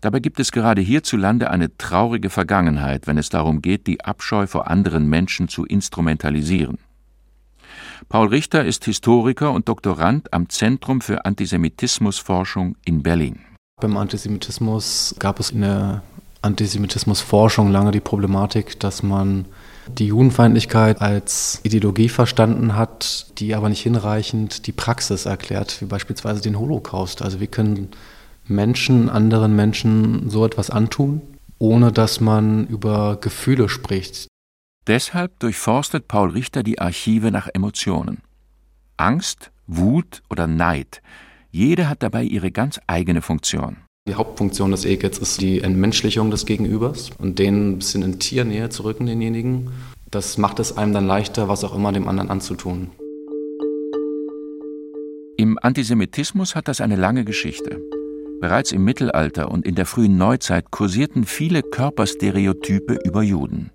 Dabei 0.00 0.18
gibt 0.18 0.40
es 0.40 0.50
gerade 0.50 0.80
hierzulande 0.82 1.52
eine 1.52 1.76
traurige 1.78 2.30
Vergangenheit, 2.30 3.06
wenn 3.06 3.16
es 3.16 3.28
darum 3.28 3.62
geht, 3.62 3.86
die 3.86 4.04
Abscheu 4.04 4.48
vor 4.48 4.66
anderen 4.66 5.08
Menschen 5.08 5.46
zu 5.46 5.64
instrumentalisieren. 5.64 6.78
Paul 8.08 8.26
Richter 8.26 8.64
ist 8.64 8.86
Historiker 8.86 9.52
und 9.52 9.68
Doktorand 9.68 10.32
am 10.32 10.48
Zentrum 10.48 11.00
für 11.00 11.24
Antisemitismusforschung 11.24 12.74
in 12.84 13.04
Berlin. 13.04 13.38
Beim 13.80 13.96
Antisemitismus 13.98 15.14
gab 15.20 15.38
es 15.38 15.52
eine 15.52 16.02
Antisemitismusforschung 16.42 17.70
lange 17.70 17.90
die 17.90 18.00
Problematik, 18.00 18.78
dass 18.80 19.02
man 19.02 19.46
die 19.88 20.06
Judenfeindlichkeit 20.06 21.00
als 21.00 21.60
Ideologie 21.62 22.08
verstanden 22.08 22.74
hat, 22.76 23.26
die 23.38 23.54
aber 23.54 23.68
nicht 23.68 23.82
hinreichend 23.82 24.66
die 24.66 24.72
Praxis 24.72 25.26
erklärt, 25.26 25.80
wie 25.80 25.86
beispielsweise 25.86 26.40
den 26.40 26.58
Holocaust. 26.58 27.22
Also 27.22 27.40
wie 27.40 27.46
können 27.46 27.88
Menschen 28.46 29.08
anderen 29.08 29.54
Menschen 29.56 30.30
so 30.30 30.44
etwas 30.44 30.70
antun, 30.70 31.20
ohne 31.58 31.92
dass 31.92 32.20
man 32.20 32.66
über 32.66 33.16
Gefühle 33.20 33.68
spricht. 33.68 34.28
Deshalb 34.86 35.38
durchforstet 35.40 36.06
Paul 36.06 36.30
Richter 36.30 36.62
die 36.62 36.78
Archive 36.78 37.30
nach 37.30 37.48
Emotionen. 37.52 38.22
Angst, 38.96 39.50
Wut 39.66 40.22
oder 40.30 40.46
Neid, 40.46 41.02
jede 41.50 41.88
hat 41.88 42.02
dabei 42.02 42.22
ihre 42.22 42.50
ganz 42.50 42.78
eigene 42.86 43.22
Funktion. 43.22 43.78
Die 44.08 44.14
Hauptfunktion 44.14 44.70
des 44.70 44.84
Ekels 44.84 45.18
ist 45.18 45.40
die 45.40 45.62
Entmenschlichung 45.62 46.30
des 46.30 46.46
Gegenübers 46.46 47.10
und 47.18 47.40
den 47.40 47.72
ein 47.72 47.78
bisschen 47.78 48.02
in 48.02 48.20
Tiernähe 48.20 48.68
zu 48.68 48.84
rücken, 48.84 49.06
denjenigen. 49.06 49.70
Das 50.12 50.38
macht 50.38 50.60
es 50.60 50.76
einem 50.76 50.92
dann 50.92 51.08
leichter, 51.08 51.48
was 51.48 51.64
auch 51.64 51.74
immer 51.74 51.90
dem 51.90 52.06
anderen 52.06 52.30
anzutun. 52.30 52.92
Im 55.36 55.58
Antisemitismus 55.60 56.54
hat 56.54 56.68
das 56.68 56.80
eine 56.80 56.94
lange 56.94 57.24
Geschichte. 57.24 57.80
Bereits 58.40 58.70
im 58.70 58.84
Mittelalter 58.84 59.50
und 59.50 59.66
in 59.66 59.74
der 59.74 59.86
frühen 59.86 60.16
Neuzeit 60.16 60.70
kursierten 60.70 61.24
viele 61.24 61.62
Körperstereotype 61.62 62.98
über 63.04 63.22
Juden. 63.22 63.70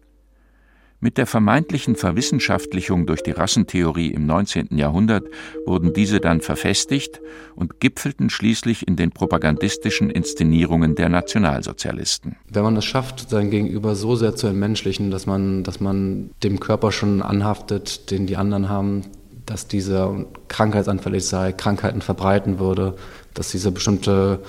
Mit 1.04 1.18
der 1.18 1.26
vermeintlichen 1.26 1.96
Verwissenschaftlichung 1.96 3.08
durch 3.08 3.24
die 3.24 3.32
Rassentheorie 3.32 4.12
im 4.12 4.28
19. 4.28 4.78
Jahrhundert 4.78 5.26
wurden 5.66 5.94
diese 5.94 6.20
dann 6.20 6.42
verfestigt 6.42 7.20
und 7.56 7.80
gipfelten 7.80 8.30
schließlich 8.30 8.88
in 8.88 8.98
den 8.98 9.10
propagandistischen 9.10 10.12
Inszenierungen 10.12 10.94
der 10.94 11.10
Nationalsozialisten. 11.10 12.36
Wenn 12.48 12.62
man 12.62 12.78
es 12.78 12.86
schafft, 12.86 13.32
sein 13.32 13.50
Gegenüber 13.50 13.96
so 13.96 14.16
sehr 14.16 14.36
zu 14.36 14.46
entmenschlichen, 14.46 15.10
dass 15.10 15.26
man, 15.26 15.64
dass 15.64 15.80
man 15.80 16.30
dem 16.44 16.60
Körper 16.60 16.92
schon 16.92 17.24
anhaftet, 17.24 18.12
den 18.12 18.28
die 18.28 18.38
anderen 18.38 18.70
haben, 18.70 19.02
dass 19.48 19.68
dieser 19.68 20.26
krankheitsanfällig 20.50 21.26
sei, 21.26 21.52
Krankheiten 21.52 22.02
verbreiten 22.02 22.60
würde, 22.60 22.96
dass 23.34 23.50
diese 23.50 23.72
bestimmte 23.72 24.40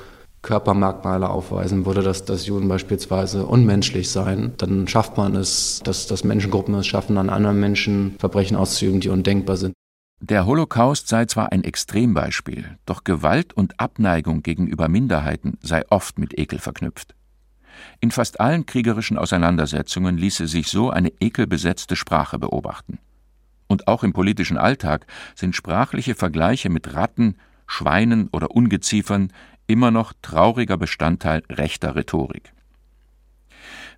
Körpermerkmale 0.42 1.30
aufweisen 1.30 1.86
würde, 1.86 2.02
dass, 2.02 2.24
dass 2.24 2.46
Juden 2.46 2.68
beispielsweise 2.68 3.46
unmenschlich 3.46 4.10
seien, 4.10 4.54
dann 4.58 4.88
schafft 4.88 5.16
man 5.16 5.36
es, 5.36 5.80
dass, 5.84 6.06
dass 6.06 6.24
Menschengruppen 6.24 6.74
es 6.74 6.86
schaffen, 6.86 7.16
an 7.16 7.30
anderen 7.30 7.60
Menschen 7.60 8.16
Verbrechen 8.18 8.56
auszuüben, 8.56 9.00
die 9.00 9.08
undenkbar 9.08 9.56
sind. 9.56 9.72
Der 10.20 10.46
Holocaust 10.46 11.08
sei 11.08 11.26
zwar 11.26 11.50
ein 11.50 11.64
Extrembeispiel, 11.64 12.76
doch 12.86 13.02
Gewalt 13.02 13.52
und 13.54 13.80
Abneigung 13.80 14.42
gegenüber 14.42 14.88
Minderheiten 14.88 15.58
sei 15.62 15.82
oft 15.90 16.18
mit 16.18 16.38
Ekel 16.38 16.58
verknüpft. 16.58 17.14
In 18.00 18.10
fast 18.10 18.38
allen 18.40 18.66
kriegerischen 18.66 19.18
Auseinandersetzungen 19.18 20.16
ließe 20.16 20.46
sich 20.46 20.68
so 20.68 20.90
eine 20.90 21.12
ekelbesetzte 21.20 21.96
Sprache 21.96 22.38
beobachten. 22.38 22.98
Und 23.66 23.88
auch 23.88 24.04
im 24.04 24.12
politischen 24.12 24.58
Alltag 24.58 25.06
sind 25.34 25.56
sprachliche 25.56 26.14
Vergleiche 26.14 26.68
mit 26.68 26.94
Ratten, 26.94 27.36
Schweinen 27.66 28.28
oder 28.28 28.50
Ungeziefern 28.50 29.32
immer 29.72 29.90
noch 29.90 30.12
trauriger 30.20 30.76
Bestandteil 30.76 31.42
rechter 31.50 31.96
Rhetorik. 31.96 32.52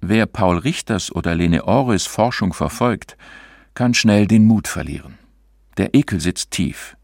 Wer 0.01 0.27
Paul 0.27 0.59
Richters 0.59 1.11
oder 1.13 1.35
Lene 1.35 1.65
Oris 1.65 2.07
Forschung 2.07 2.53
verfolgt, 2.53 3.17
kann 3.75 3.93
schnell 3.93 4.27
den 4.27 4.47
Mut 4.47 4.69
verlieren. 4.69 5.19
Der 5.77 5.95
Ekel 5.95 6.21
sitzt 6.21 6.53
tief. 6.53 6.97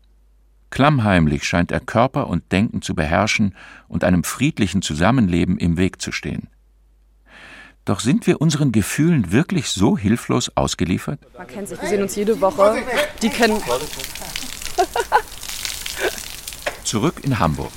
Klammheimlich 0.70 1.44
scheint 1.44 1.72
er 1.72 1.80
Körper 1.80 2.28
und 2.28 2.52
Denken 2.52 2.80
zu 2.80 2.94
beherrschen 2.94 3.56
und 3.88 4.04
einem 4.04 4.22
friedlichen 4.22 4.82
Zusammenleben 4.82 5.58
im 5.58 5.76
Weg 5.76 6.00
zu 6.00 6.12
stehen. 6.12 6.48
Doch 7.84 7.98
sind 7.98 8.28
wir 8.28 8.40
unseren 8.40 8.70
Gefühlen 8.70 9.32
wirklich 9.32 9.70
so 9.70 9.98
hilflos 9.98 10.56
ausgeliefert? 10.56 11.18
Man 11.36 11.46
kennt 11.48 11.68
sich, 11.68 11.82
wir 11.82 11.88
sehen 11.88 12.02
uns 12.02 12.14
jede 12.14 12.40
Woche. 12.40 12.76
Die 13.20 13.30
kennen. 13.30 13.60
Zurück 16.84 17.24
in 17.24 17.38
Hamburg. 17.38 17.72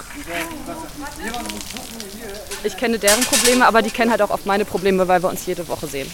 Ich 2.66 2.78
kenne 2.78 2.98
deren 2.98 3.24
Probleme, 3.24 3.66
aber 3.66 3.82
die 3.82 3.90
kennen 3.90 4.12
halt 4.12 4.22
auch 4.22 4.30
oft 4.30 4.46
meine 4.46 4.66
Probleme, 4.66 5.08
weil 5.08 5.22
wir 5.22 5.30
uns 5.30 5.46
jede 5.46 5.68
Woche 5.68 5.88
sehen. 5.88 6.10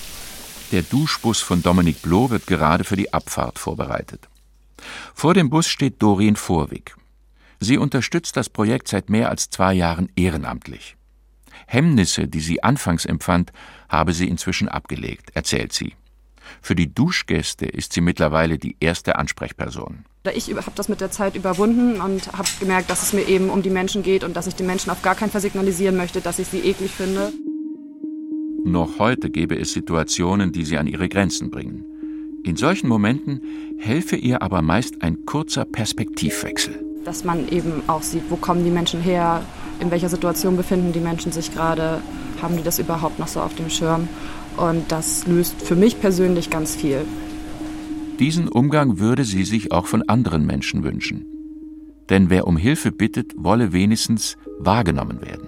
Der 0.71 0.81
Duschbus 0.81 1.41
von 1.41 1.61
Dominik 1.61 2.01
Bloh 2.01 2.29
wird 2.29 2.47
gerade 2.47 2.83
für 2.83 2.95
die 2.95 3.13
Abfahrt 3.13 3.59
vorbereitet. 3.59 4.27
Vor 5.13 5.33
dem 5.33 5.49
Bus 5.49 5.67
steht 5.67 6.01
Doreen 6.01 6.35
Vorwig. 6.35 6.95
Sie 7.59 7.77
unterstützt 7.77 8.37
das 8.37 8.49
Projekt 8.49 8.87
seit 8.87 9.09
mehr 9.09 9.29
als 9.29 9.49
zwei 9.49 9.73
Jahren 9.73 10.09
ehrenamtlich. 10.15 10.95
Hemmnisse, 11.67 12.27
die 12.27 12.39
sie 12.39 12.63
anfangs 12.63 13.05
empfand, 13.05 13.51
habe 13.89 14.13
sie 14.13 14.27
inzwischen 14.27 14.69
abgelegt, 14.69 15.31
erzählt 15.33 15.73
sie. 15.73 15.93
Für 16.61 16.75
die 16.75 16.93
Duschgäste 16.93 17.65
ist 17.65 17.93
sie 17.93 18.01
mittlerweile 18.01 18.57
die 18.57 18.75
erste 18.79 19.17
Ansprechperson. 19.17 20.05
Ich 20.33 20.49
habe 20.53 20.71
das 20.75 20.89
mit 20.89 20.99
der 20.99 21.11
Zeit 21.11 21.37
überwunden 21.37 22.01
und 22.01 22.27
habe 22.33 22.49
gemerkt, 22.59 22.89
dass 22.89 23.03
es 23.03 23.13
mir 23.13 23.25
eben 23.27 23.49
um 23.49 23.61
die 23.61 23.69
Menschen 23.69 24.03
geht 24.03 24.25
und 24.25 24.35
dass 24.35 24.47
ich 24.47 24.55
den 24.55 24.67
Menschen 24.67 24.91
auf 24.91 25.01
gar 25.01 25.15
keinen 25.15 25.31
Fall 25.31 25.39
signalisieren 25.39 25.95
möchte, 25.95 26.19
dass 26.19 26.39
ich 26.39 26.47
sie 26.47 26.59
eklig 26.59 26.91
finde. 26.91 27.31
Noch 28.65 28.99
heute 28.99 29.29
gäbe 29.29 29.57
es 29.57 29.71
Situationen, 29.71 30.51
die 30.51 30.65
sie 30.65 30.77
an 30.77 30.87
ihre 30.87 31.07
Grenzen 31.07 31.49
bringen. 31.49 31.85
In 32.43 32.57
solchen 32.57 32.89
Momenten 32.89 33.41
helfe 33.77 34.17
ihr 34.17 34.41
aber 34.41 34.61
meist 34.61 35.01
ein 35.01 35.25
kurzer 35.25 35.63
Perspektivwechsel. 35.63 36.83
Dass 37.05 37.23
man 37.23 37.47
eben 37.47 37.83
auch 37.87 38.03
sieht, 38.03 38.23
wo 38.29 38.35
kommen 38.35 38.65
die 38.65 38.71
Menschen 38.71 39.01
her, 39.01 39.41
in 39.79 39.89
welcher 39.89 40.09
Situation 40.09 40.57
befinden 40.57 40.91
die 40.91 40.99
Menschen 40.99 41.31
sich 41.31 41.53
gerade, 41.53 42.01
haben 42.41 42.57
die 42.57 42.63
das 42.63 42.77
überhaupt 42.77 43.19
noch 43.19 43.29
so 43.29 43.39
auf 43.39 43.55
dem 43.55 43.69
Schirm. 43.69 44.09
Und 44.57 44.91
das 44.91 45.25
löst 45.27 45.61
für 45.61 45.77
mich 45.77 46.01
persönlich 46.01 46.49
ganz 46.49 46.75
viel. 46.75 47.05
Diesen 48.19 48.49
Umgang 48.49 48.99
würde 48.99 49.23
sie 49.23 49.45
sich 49.45 49.71
auch 49.71 49.87
von 49.87 50.07
anderen 50.09 50.45
Menschen 50.45 50.83
wünschen. 50.83 51.25
Denn 52.09 52.29
wer 52.29 52.47
um 52.47 52.57
Hilfe 52.57 52.91
bittet, 52.91 53.33
wolle 53.37 53.71
wenigstens 53.71 54.37
wahrgenommen 54.57 55.21
werden. 55.21 55.47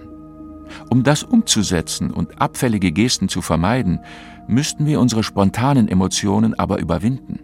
Um 0.88 1.02
das 1.02 1.22
umzusetzen 1.22 2.10
und 2.10 2.40
abfällige 2.40 2.90
Gesten 2.90 3.28
zu 3.28 3.42
vermeiden, 3.42 4.00
müssten 4.48 4.86
wir 4.86 5.00
unsere 5.00 5.22
spontanen 5.22 5.86
Emotionen 5.86 6.54
aber 6.54 6.78
überwinden. 6.78 7.40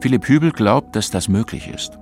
Philipp 0.00 0.28
Hübel 0.28 0.52
glaubt, 0.52 0.94
dass 0.94 1.10
das 1.10 1.28
möglich 1.28 1.68
ist. 1.68 1.98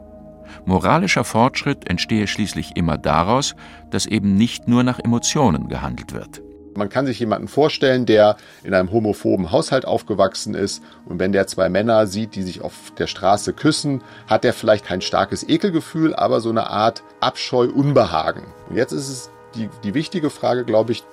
Moralischer 0.66 1.23
Fortschritt 1.23 1.88
entstehe 1.88 2.27
schließlich 2.27 2.73
immer 2.77 2.99
daraus, 2.99 3.55
dass 3.90 4.07
eben 4.07 4.35
nicht 4.35 4.66
nur 4.66 4.83
nach 4.83 4.99
Emotionen 4.99 5.68
gehandelt 5.68 6.12
wird. 6.12 6.42
Man 6.81 6.88
kann 6.88 7.05
sich 7.05 7.21
jemanden 7.21 7.47
vorstellen, 7.47 8.07
der 8.07 8.38
in 8.64 8.73
einem 8.73 8.90
homophoben 8.90 9.53
Haushalt 9.53 9.85
aufgewachsen 9.85 10.55
ist 10.55 10.83
und 11.05 11.21
wenn 11.21 11.31
der 11.31 11.47
zwei 11.47 11.69
Männer 11.69 12.07
sieht, 12.07 12.35
die 12.35 12.43
sich 12.43 12.62
auf 12.62 12.95
der 12.97 13.07
Straße 13.07 13.53
küssen, 13.53 14.03
hat 14.27 14.47
er 14.47 14.55
vielleicht 14.55 14.87
kein 14.87 15.03
starkes 15.03 15.47
Ekelgefühl, 15.47 16.14
aber 16.14 16.40
so 16.40 16.49
eine 16.49 16.71
Art 16.71 17.03
Abscheu, 17.21 17.66
Unbehagen. 17.66 18.45
Und 18.71 18.77
jetzt 18.77 18.93
ist 18.93 19.11
es 19.11 19.31
die, 19.55 19.69
die 19.85 19.93
wichtige 19.93 20.31
Frage, 20.31 20.64
glaube 20.64 20.93
ich, 20.93 21.05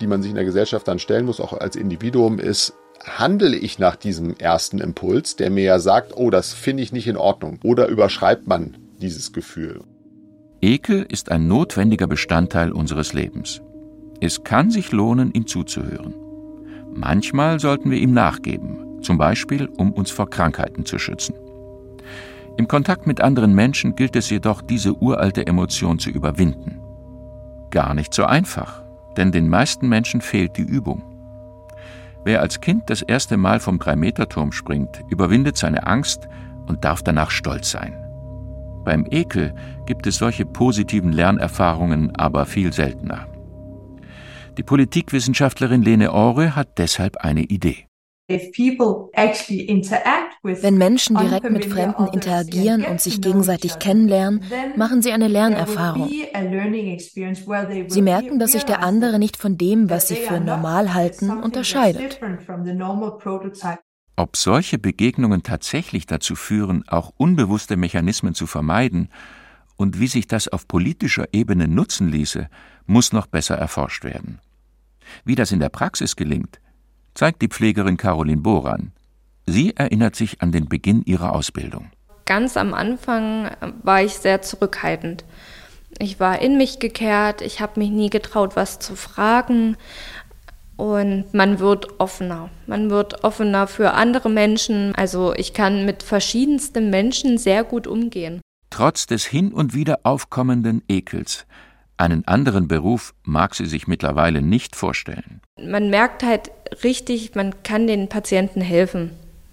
die 0.00 0.06
man 0.06 0.22
sich 0.22 0.30
in 0.30 0.36
der 0.36 0.44
Gesellschaft 0.44 0.86
dann 0.86 1.00
stellen 1.00 1.26
muss, 1.26 1.40
auch 1.40 1.54
als 1.54 1.74
Individuum, 1.74 2.38
ist, 2.38 2.74
handele 3.02 3.56
ich 3.56 3.80
nach 3.80 3.96
diesem 3.96 4.36
ersten 4.36 4.78
Impuls, 4.78 5.34
der 5.34 5.50
mir 5.50 5.64
ja 5.64 5.80
sagt, 5.80 6.16
oh, 6.16 6.30
das 6.30 6.54
finde 6.54 6.84
ich 6.84 6.92
nicht 6.92 7.08
in 7.08 7.16
Ordnung, 7.16 7.58
oder 7.64 7.88
überschreibt 7.88 8.46
man 8.46 8.76
dieses 9.00 9.32
Gefühl? 9.32 9.80
Ekel 10.62 11.02
ist 11.02 11.32
ein 11.32 11.48
notwendiger 11.48 12.06
Bestandteil 12.06 12.70
unseres 12.70 13.12
Lebens. 13.12 13.60
Es 14.20 14.44
kann 14.44 14.70
sich 14.70 14.92
lohnen, 14.92 15.32
ihm 15.32 15.46
zuzuhören. 15.46 16.14
Manchmal 16.94 17.60
sollten 17.60 17.90
wir 17.90 17.98
ihm 17.98 18.12
nachgeben, 18.12 19.02
zum 19.02 19.18
Beispiel 19.18 19.68
um 19.76 19.92
uns 19.92 20.10
vor 20.10 20.30
Krankheiten 20.30 20.86
zu 20.86 20.98
schützen. 20.98 21.34
Im 22.56 22.68
Kontakt 22.68 23.06
mit 23.06 23.20
anderen 23.20 23.54
Menschen 23.54 23.96
gilt 23.96 24.16
es 24.16 24.30
jedoch, 24.30 24.62
diese 24.62 24.94
uralte 24.94 25.46
Emotion 25.46 25.98
zu 25.98 26.08
überwinden. 26.08 26.80
Gar 27.70 27.92
nicht 27.92 28.14
so 28.14 28.24
einfach, 28.24 28.82
denn 29.18 29.30
den 29.30 29.48
meisten 29.48 29.88
Menschen 29.88 30.22
fehlt 30.22 30.56
die 30.56 30.62
Übung. 30.62 31.02
Wer 32.24 32.40
als 32.40 32.60
Kind 32.60 32.88
das 32.88 33.02
erste 33.02 33.36
Mal 33.36 33.60
vom 33.60 33.78
Drei-Meter-Turm 33.78 34.52
springt, 34.52 35.04
überwindet 35.10 35.58
seine 35.58 35.86
Angst 35.86 36.28
und 36.66 36.84
darf 36.84 37.02
danach 37.02 37.30
stolz 37.30 37.70
sein. 37.70 37.94
Beim 38.84 39.06
Ekel 39.10 39.54
gibt 39.84 40.06
es 40.06 40.16
solche 40.16 40.46
positiven 40.46 41.12
Lernerfahrungen 41.12 42.16
aber 42.16 42.46
viel 42.46 42.72
seltener. 42.72 43.26
Die 44.56 44.62
Politikwissenschaftlerin 44.62 45.82
Lene 45.82 46.12
Ore 46.12 46.56
hat 46.56 46.78
deshalb 46.78 47.18
eine 47.18 47.42
Idee. 47.42 47.86
Wenn 48.28 48.50
Menschen 50.78 51.16
direkt 51.16 51.50
mit 51.50 51.66
Fremden 51.66 52.08
interagieren 52.08 52.84
und 52.84 53.00
sich 53.00 53.20
gegenseitig 53.20 53.78
kennenlernen, 53.78 54.42
machen 54.74 55.02
sie 55.02 55.12
eine 55.12 55.28
Lernerfahrung. 55.28 56.10
Sie 57.88 58.02
merken, 58.02 58.38
dass 58.38 58.52
sich 58.52 58.64
der 58.64 58.82
andere 58.82 59.18
nicht 59.18 59.36
von 59.36 59.58
dem, 59.58 59.90
was 59.90 60.08
sie 60.08 60.16
für 60.16 60.40
normal 60.40 60.94
halten, 60.94 61.30
unterscheidet. 61.30 62.18
Ob 64.16 64.36
solche 64.36 64.78
Begegnungen 64.78 65.42
tatsächlich 65.42 66.06
dazu 66.06 66.34
führen, 66.34 66.88
auch 66.88 67.12
unbewusste 67.18 67.76
Mechanismen 67.76 68.34
zu 68.34 68.46
vermeiden 68.46 69.10
und 69.76 70.00
wie 70.00 70.08
sich 70.08 70.26
das 70.26 70.48
auf 70.48 70.66
politischer 70.66 71.26
Ebene 71.32 71.68
nutzen 71.68 72.08
ließe, 72.08 72.48
muss 72.86 73.12
noch 73.12 73.26
besser 73.26 73.56
erforscht 73.56 74.04
werden. 74.04 74.40
Wie 75.24 75.34
das 75.34 75.52
in 75.52 75.60
der 75.60 75.68
Praxis 75.68 76.16
gelingt, 76.16 76.60
zeigt 77.14 77.42
die 77.42 77.48
Pflegerin 77.48 77.96
Caroline 77.96 78.42
Boran. 78.42 78.92
Sie 79.46 79.76
erinnert 79.76 80.16
sich 80.16 80.42
an 80.42 80.52
den 80.52 80.68
Beginn 80.68 81.02
ihrer 81.04 81.34
Ausbildung. 81.34 81.90
Ganz 82.24 82.56
am 82.56 82.74
Anfang 82.74 83.50
war 83.82 84.02
ich 84.02 84.14
sehr 84.14 84.42
zurückhaltend. 84.42 85.24
Ich 85.98 86.18
war 86.18 86.40
in 86.40 86.58
mich 86.58 86.78
gekehrt, 86.78 87.40
ich 87.40 87.60
habe 87.60 87.80
mich 87.80 87.90
nie 87.90 88.10
getraut, 88.10 88.56
was 88.56 88.78
zu 88.80 88.96
fragen. 88.96 89.76
Und 90.76 91.32
man 91.32 91.58
wird 91.58 92.00
offener. 92.00 92.50
Man 92.66 92.90
wird 92.90 93.24
offener 93.24 93.66
für 93.66 93.92
andere 93.92 94.28
Menschen. 94.28 94.94
Also 94.94 95.32
ich 95.34 95.54
kann 95.54 95.86
mit 95.86 96.02
verschiedensten 96.02 96.90
Menschen 96.90 97.38
sehr 97.38 97.64
gut 97.64 97.86
umgehen. 97.86 98.42
Trotz 98.68 99.06
des 99.06 99.24
hin 99.24 99.52
und 99.52 99.72
wieder 99.72 100.00
aufkommenden 100.02 100.82
Ekels 100.88 101.46
einen 101.98 102.26
anderen 102.26 102.68
Beruf 102.68 103.14
mag 103.24 103.54
sie 103.54 103.66
sich 103.66 103.86
mittlerweile 103.86 104.42
nicht 104.42 104.76
vorstellen. 104.76 105.40
Man 105.60 105.90
merkt 105.90 106.22
halt 106.22 106.50
richtig, 106.84 107.34
man 107.34 107.62
kann 107.62 107.86
den 107.86 108.08
Patienten 108.08 108.60
helfen. 108.60 109.10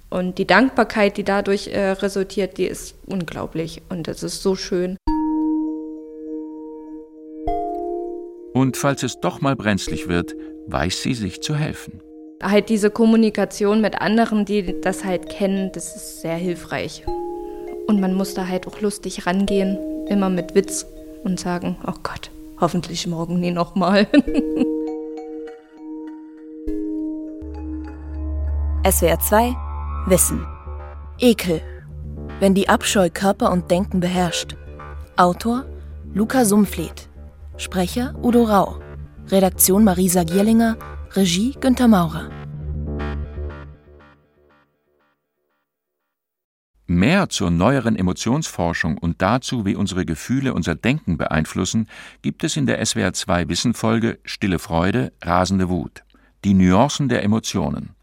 Und 0.09 0.37
die 0.37 0.45
Dankbarkeit, 0.45 1.17
die 1.17 1.23
dadurch 1.23 1.67
äh, 1.67 1.91
resultiert, 1.91 2.57
die 2.57 2.65
ist 2.65 2.95
unglaublich. 3.07 3.81
Und 3.89 4.07
das 4.07 4.21
ist 4.21 4.43
so 4.43 4.55
schön. 4.55 4.97
Und 8.53 8.77
falls 8.77 9.01
es 9.01 9.19
doch 9.19 9.41
mal 9.41 9.55
brenzlig 9.55 10.07
wird, 10.07 10.35
weiß 10.67 11.01
sie 11.01 11.15
sich 11.15 11.41
zu 11.41 11.55
helfen. 11.55 12.01
Halt 12.43 12.69
diese 12.69 12.91
Kommunikation 12.91 13.81
mit 13.81 14.01
anderen, 14.01 14.45
die 14.45 14.79
das 14.81 15.03
halt 15.03 15.29
kennen, 15.29 15.71
das 15.73 15.95
ist 15.95 16.21
sehr 16.21 16.35
hilfreich. 16.35 17.03
Und 17.87 17.99
man 17.99 18.13
muss 18.13 18.33
da 18.33 18.47
halt 18.47 18.67
auch 18.67 18.81
lustig 18.81 19.25
rangehen, 19.25 19.77
immer 20.07 20.29
mit 20.29 20.53
Witz 20.53 20.85
und 21.23 21.39
sagen, 21.39 21.77
oh 21.87 21.93
Gott, 22.03 22.29
hoffentlich 22.63 23.05
morgen 23.07 23.41
nie 23.41 23.51
nochmal. 23.51 24.07
SWR 28.89 29.19
2 29.19 29.53
Wissen. 30.07 30.47
Ekel. 31.19 31.61
Wenn 32.39 32.53
die 32.53 32.69
Abscheu 32.69 33.09
Körper 33.13 33.51
und 33.51 33.69
Denken 33.69 33.99
beherrscht. 33.99 34.55
Autor 35.17 35.65
Luca 36.13 36.45
Sumfleet. 36.45 37.09
Sprecher 37.57 38.15
Udo 38.23 38.43
Rau. 38.43 38.77
Redaktion 39.27 39.83
Marisa 39.83 40.23
Gierlinger. 40.23 40.77
Regie 41.11 41.55
Günter 41.59 41.89
Maurer. 41.89 42.29
Mehr 46.93 47.27
zur 47.27 47.49
neueren 47.49 47.95
Emotionsforschung 47.95 48.99
und 48.99 49.19
dazu, 49.23 49.65
wie 49.65 49.75
unsere 49.75 50.05
Gefühle 50.05 50.53
unser 50.53 50.75
Denken 50.75 51.17
beeinflussen, 51.17 51.87
gibt 52.21 52.43
es 52.43 52.55
in 52.55 52.67
der 52.67 52.85
SWR 52.85 53.13
2 53.13 53.49
Wissenfolge 53.49 54.19
Stille 54.25 54.59
Freude, 54.59 55.11
rasende 55.23 55.69
Wut. 55.69 56.03
Die 56.43 56.53
Nuancen 56.53 57.09
der 57.09 57.23
Emotionen. 57.23 57.95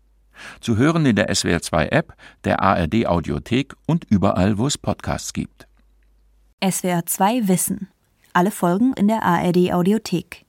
Zu 0.61 0.76
hören 0.76 1.07
in 1.07 1.14
der 1.14 1.33
SWR 1.33 1.62
2 1.62 1.87
App, 1.90 2.14
der 2.42 2.62
ARD 2.62 3.07
Audiothek 3.07 3.76
und 3.87 4.07
überall, 4.11 4.59
wo 4.59 4.66
es 4.66 4.76
Podcasts 4.76 5.33
gibt. 5.33 5.68
SWR 6.68 7.07
2 7.07 7.46
Wissen. 7.46 7.88
Alle 8.33 8.50
Folgen 8.50 8.92
in 8.94 9.07
der 9.07 9.22
ARD 9.22 9.72
Audiothek. 9.72 10.46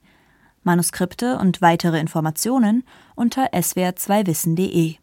Manuskripte 0.64 1.38
und 1.38 1.62
weitere 1.62 2.00
Informationen 2.00 2.82
unter 3.14 3.52
swr2wissen.de 3.52 4.96